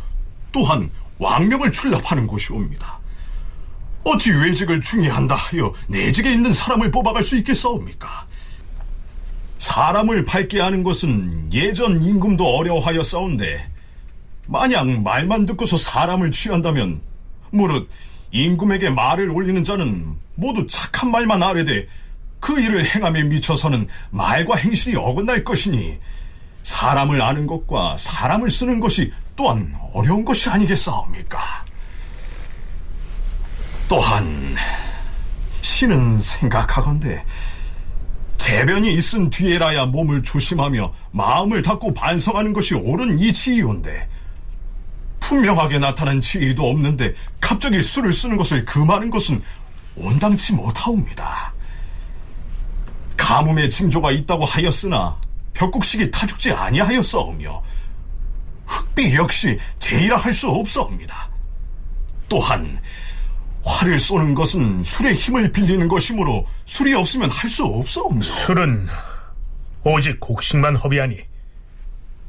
또한 0.52 0.92
왕명을 1.20 1.72
출납하는 1.72 2.28
곳이옵니다. 2.28 3.00
어찌 4.04 4.32
외직을 4.32 4.82
중요한다 4.82 5.36
하여 5.36 5.74
내직에 5.88 6.32
있는 6.32 6.54
사람을 6.54 6.92
뽑아갈 6.92 7.24
수 7.24 7.36
있겠사옵니까? 7.38 8.26
사람을 9.60 10.26
밝게 10.26 10.62
하는 10.62 10.84
것은 10.84 11.52
예전 11.52 12.02
임금도 12.02 12.46
어려워하였사온데 12.46 13.70
만약 14.46 14.88
말만 15.02 15.46
듣고서 15.46 15.78
사람을 15.78 16.32
취한다면 16.32 17.02
무릇 17.52 17.90
임금에게 18.32 18.90
말을 18.92 19.30
올리는 19.30 19.62
자는 19.64 20.16
모두 20.36 20.66
착한 20.68 21.12
말만 21.12 21.42
아뢰되 21.44 21.88
그 22.40 22.60
일을 22.60 22.86
행함에 22.86 23.24
미쳐서는 23.24 23.88
말과 24.12 24.56
행실이 24.56 24.96
어긋날 24.96 25.44
것이니 25.44 25.98
사람을 26.68 27.22
아는 27.22 27.48
것과 27.48 27.96
사람을 27.98 28.52
쓰는 28.52 28.82
것이 28.82 29.14
또한 29.38 29.74
어려운 29.94 30.26
것이 30.26 30.50
아니겠사옵니까? 30.50 31.40
또한 33.88 34.54
신은 35.62 36.20
생각하건대 36.20 37.24
재변이 38.38 38.94
있은 38.96 39.30
뒤에라야 39.30 39.86
몸을 39.86 40.24
조심하며 40.24 40.94
마음을 41.12 41.62
닫고 41.62 41.94
반성하는 41.94 42.52
것이 42.52 42.76
옳은 42.76 43.18
이치이온데 43.18 44.10
분명하게 45.22 45.80
나타난 45.80 46.20
지위도 46.20 46.70
없는데 46.70 47.16
갑자기 47.40 47.82
술을 47.82 48.12
쓰는 48.12 48.36
것을 48.36 48.66
금하는 48.66 49.10
것은 49.10 49.42
온당치 49.96 50.52
못하옵니다. 50.52 51.54
가뭄의 53.16 53.70
징조가 53.70 54.12
있다고 54.12 54.44
하였으나 54.44 55.18
벽국식이 55.58 56.12
타죽지 56.12 56.52
아니하였사오며 56.52 57.64
흑비 58.68 59.16
역시 59.16 59.58
제의라 59.80 60.18
할 60.18 60.32
수 60.34 60.48
없사옵니다. 60.48 61.30
또한 62.30 62.80
활을 63.64 63.98
쏘는 63.98 64.36
것은 64.36 64.84
술의 64.84 65.16
힘을 65.16 65.52
빌리는 65.52 65.88
것이므로 65.88 66.46
술이 66.66 66.94
없으면 66.94 67.32
할 67.32 67.50
수 67.50 67.64
없사옵니다. 67.66 68.26
술은 68.26 68.88
오직 69.84 70.20
곡식만 70.20 70.76
허비하니 70.76 71.22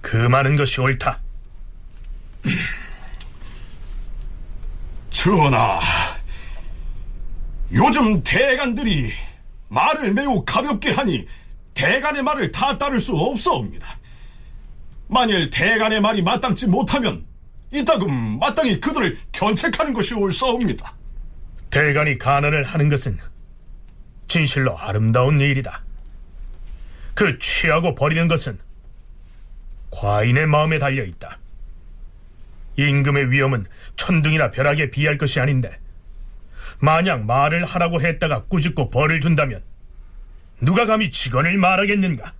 금하는 0.01 0.57
것이 0.57 0.81
옳다. 0.81 1.21
전하, 5.11 5.81
요즘 7.73 8.23
대간들이 8.23 9.13
말을 9.69 10.15
매우 10.15 10.43
가볍게 10.47 10.93
하니 10.93 11.27
대간의 11.79 12.25
말을 12.25 12.51
다 12.51 12.77
따를 12.77 12.99
수 12.99 13.15
없사옵니다. 13.15 13.87
만일 15.07 15.49
대간의 15.49 16.01
말이 16.01 16.21
마땅치 16.23 16.67
못하면 16.67 17.25
이따금 17.73 18.41
마땅히 18.41 18.81
그들을 18.81 19.17
견책하는 19.31 19.93
것이 19.93 20.15
옳사옵니다. 20.15 20.97
대간이 21.71 22.19
간언을 22.19 22.65
하는 22.65 22.89
것은 22.89 23.17
진실로 24.27 24.77
아름다운 24.77 25.39
일이다. 25.39 25.85
그 27.15 27.39
취하고 27.39 27.95
버리는 27.95 28.27
것은 28.27 28.59
과인의 29.93 30.47
마음에 30.47 30.81
달려 30.81 31.05
있다. 31.05 31.39
임금의 32.77 33.31
위험은 33.31 33.67
천둥이나 33.97 34.51
벼락에 34.51 34.91
비할 34.91 35.17
것이 35.17 35.39
아닌데 35.39 35.79
만약 36.81 37.25
말을 37.25 37.65
하라고 37.65 38.01
했다가 38.01 38.47
꾸짖고 38.47 38.91
벌을 38.91 39.21
준다면 39.21 39.63
누가 40.61 40.87
감히 40.87 41.11
직언을 41.11 41.57
말하겠는가? 41.57 42.33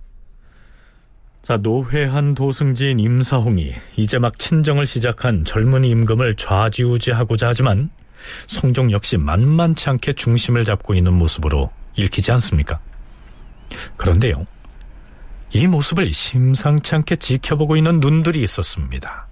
자, 1.41 1.57
노회한 1.57 2.35
도승지인 2.35 2.99
임사홍이 2.99 3.73
이제 3.95 4.19
막 4.19 4.37
친정을 4.37 4.85
시작한 4.85 5.45
젊은 5.45 5.83
임금을 5.83 6.35
좌지우지하고자 6.35 7.47
하지만 7.47 7.89
성종 8.47 8.91
역시 8.91 9.17
만만치 9.17 9.89
않게 9.89 10.13
중심을 10.13 10.65
잡고 10.65 10.93
있는 10.93 11.13
모습으로 11.13 11.71
읽히지 11.95 12.31
않습니까? 12.33 12.79
그런데요, 13.97 14.45
이 15.53 15.65
모습을 15.67 16.11
심상치 16.11 16.95
않게 16.95 17.15
지켜보고 17.15 17.77
있는 17.77 17.99
눈들이 17.99 18.43
있었습니다. 18.43 19.27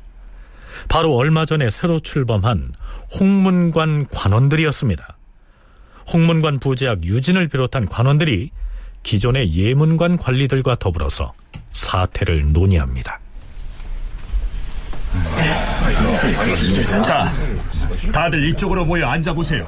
바로 0.88 1.16
얼마 1.16 1.46
전에 1.46 1.70
새로 1.70 2.00
출범한 2.00 2.74
홍문관 3.20 4.08
관원들이었습니다. 4.08 5.18
홍문관 6.12 6.60
부제학 6.60 7.04
유진을 7.04 7.50
비롯한 7.50 7.86
관원들이 7.86 8.52
기존의 9.12 9.56
예문관 9.56 10.18
관리들과 10.18 10.76
더불어서 10.76 11.34
사태를 11.72 12.52
논의합니다. 12.52 13.22
자, 17.06 17.34
다들 18.12 18.50
이쪽으로 18.50 18.84
모여 18.84 19.08
앉아보세요. 19.08 19.66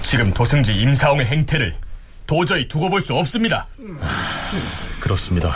지금 0.00 0.32
도승지 0.32 0.74
임사홍의 0.74 1.26
행태를 1.26 1.74
도저히 2.26 2.66
두고 2.66 2.88
볼 2.88 3.02
수 3.02 3.12
없습니다. 3.14 3.66
그렇습니다. 5.00 5.52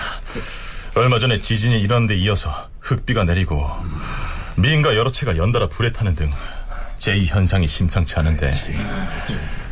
얼마 0.95 1.19
전에 1.19 1.41
지진이 1.41 1.81
일어난 1.81 2.07
데 2.07 2.15
이어서 2.19 2.69
흙비가 2.81 3.25
내리고 3.25 3.67
미인과 4.57 4.95
여러 4.95 5.11
채가 5.11 5.39
연달아 5.39 5.69
불에 5.71 5.91
타는 5.91 6.15
등 6.17 6.31
제2현상이 6.99 7.67
심상치 7.67 8.17
않은데 8.19 8.53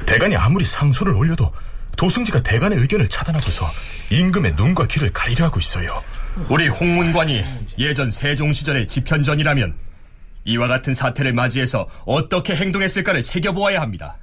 대간이 0.07 0.37
아무리 0.37 0.65
상소를 0.65 1.15
올려도 1.15 1.53
도승지가 1.97 2.43
대간의 2.43 2.79
의견을 2.79 3.09
차단하고서 3.09 3.67
임금의 4.11 4.55
눈과 4.55 4.87
귀를 4.87 5.11
가리려 5.13 5.47
하고 5.47 5.59
있어요. 5.59 6.03
우리 6.49 6.69
홍문관이 6.69 7.45
예전 7.79 8.11
세종 8.11 8.53
시절의 8.53 8.89
집현전이라면 8.89 9.75
이와 10.45 10.69
같은 10.69 10.95
사태를 10.95 11.33
맞이해서 11.33 11.89
어떻게 12.05 12.55
행동했을까를 12.55 13.23
새겨보아야 13.23 13.81
합니다. 13.81 14.17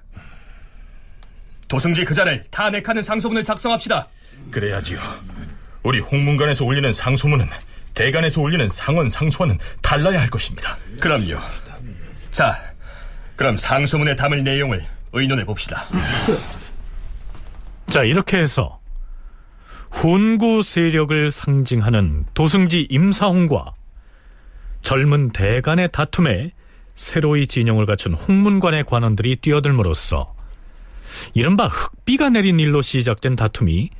도승지 1.67 2.05
그자를 2.05 2.43
탄핵하는 2.51 3.01
상소문을 3.01 3.43
작성합시다. 3.43 4.07
그래야지요. 4.51 4.99
우리 5.81 5.99
홍문관에서 5.99 6.63
올리는 6.63 6.93
상소문은 6.93 7.49
대간에서 7.93 8.41
올리는 8.41 8.69
상원 8.69 9.09
상소와는 9.09 9.57
달라야 9.81 10.21
할 10.21 10.29
것입니다. 10.29 10.77
그럼요. 10.99 11.39
자, 12.31 12.59
그럼 13.35 13.57
상소문에 13.57 14.15
담을 14.15 14.43
내용을 14.43 14.85
의논해 15.13 15.45
봅시다. 15.45 15.85
자, 17.87 18.03
이렇게 18.03 18.37
해서 18.37 18.79
훈구 19.91 20.63
세력을 20.63 21.31
상징하는 21.31 22.25
도승지 22.33 22.87
임사홍과 22.89 23.73
젊은 24.81 25.31
대간의 25.31 25.91
다툼에 25.91 26.51
새로이 26.95 27.47
진영을 27.47 27.85
갖춘 27.85 28.13
홍문관의 28.13 28.85
관원들이 28.85 29.37
뛰어들므로써 29.37 30.33
이른바 31.33 31.67
흑비가 31.67 32.29
내린 32.29 32.59
일로 32.59 32.81
시작된 32.81 33.35
다툼이 33.35 33.91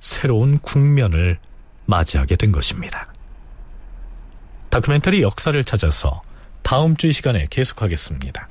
새로운 0.00 0.58
국면을 0.58 1.38
맞이하게 1.86 2.36
된 2.36 2.52
것입니다. 2.52 3.12
다큐멘터리 4.70 5.22
역사를 5.22 5.62
찾아서 5.64 6.22
다음 6.62 6.96
주 6.96 7.10
시간에 7.12 7.46
계속하겠습니다. 7.48 8.48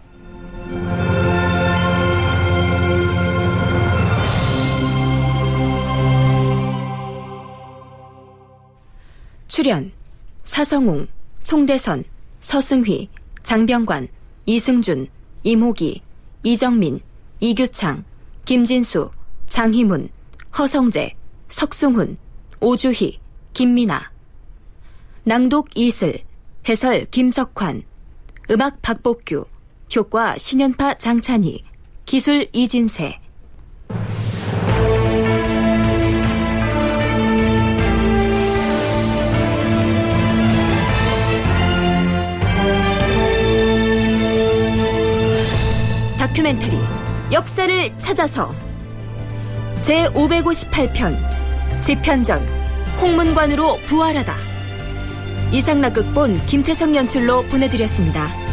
출연 9.58 9.91
사성웅, 10.43 11.08
송대선, 11.39 12.03
서승휘, 12.38 13.10
장병관, 13.41 14.08
이승준, 14.45 15.08
이모기, 15.41 16.03
이정민, 16.43 16.99
이규창, 17.39 18.03
김진수, 18.45 19.10
장희문, 19.47 20.10
허성재, 20.55 21.12
석승훈, 21.47 22.18
오주희, 22.62 23.18
김민아. 23.53 24.12
낭독 25.24 25.70
이슬, 25.74 26.20
해설 26.70 27.05
김석환, 27.05 27.82
음악 28.51 28.80
박복규, 28.84 29.43
효과 29.95 30.38
신연파 30.38 30.99
장찬희, 30.99 31.64
기술 32.05 32.47
이진세 32.53 33.18
다큐멘터리 46.28 46.78
역사를 47.32 47.97
찾아서 47.97 48.53
제558편 49.84 51.15
집현전 51.82 52.41
홍문관으로 52.99 53.78
부활하다 53.86 54.34
이상락 55.51 55.93
극본 55.93 56.45
김태성 56.45 56.95
연출로 56.95 57.43
보내드렸습니다. 57.43 58.47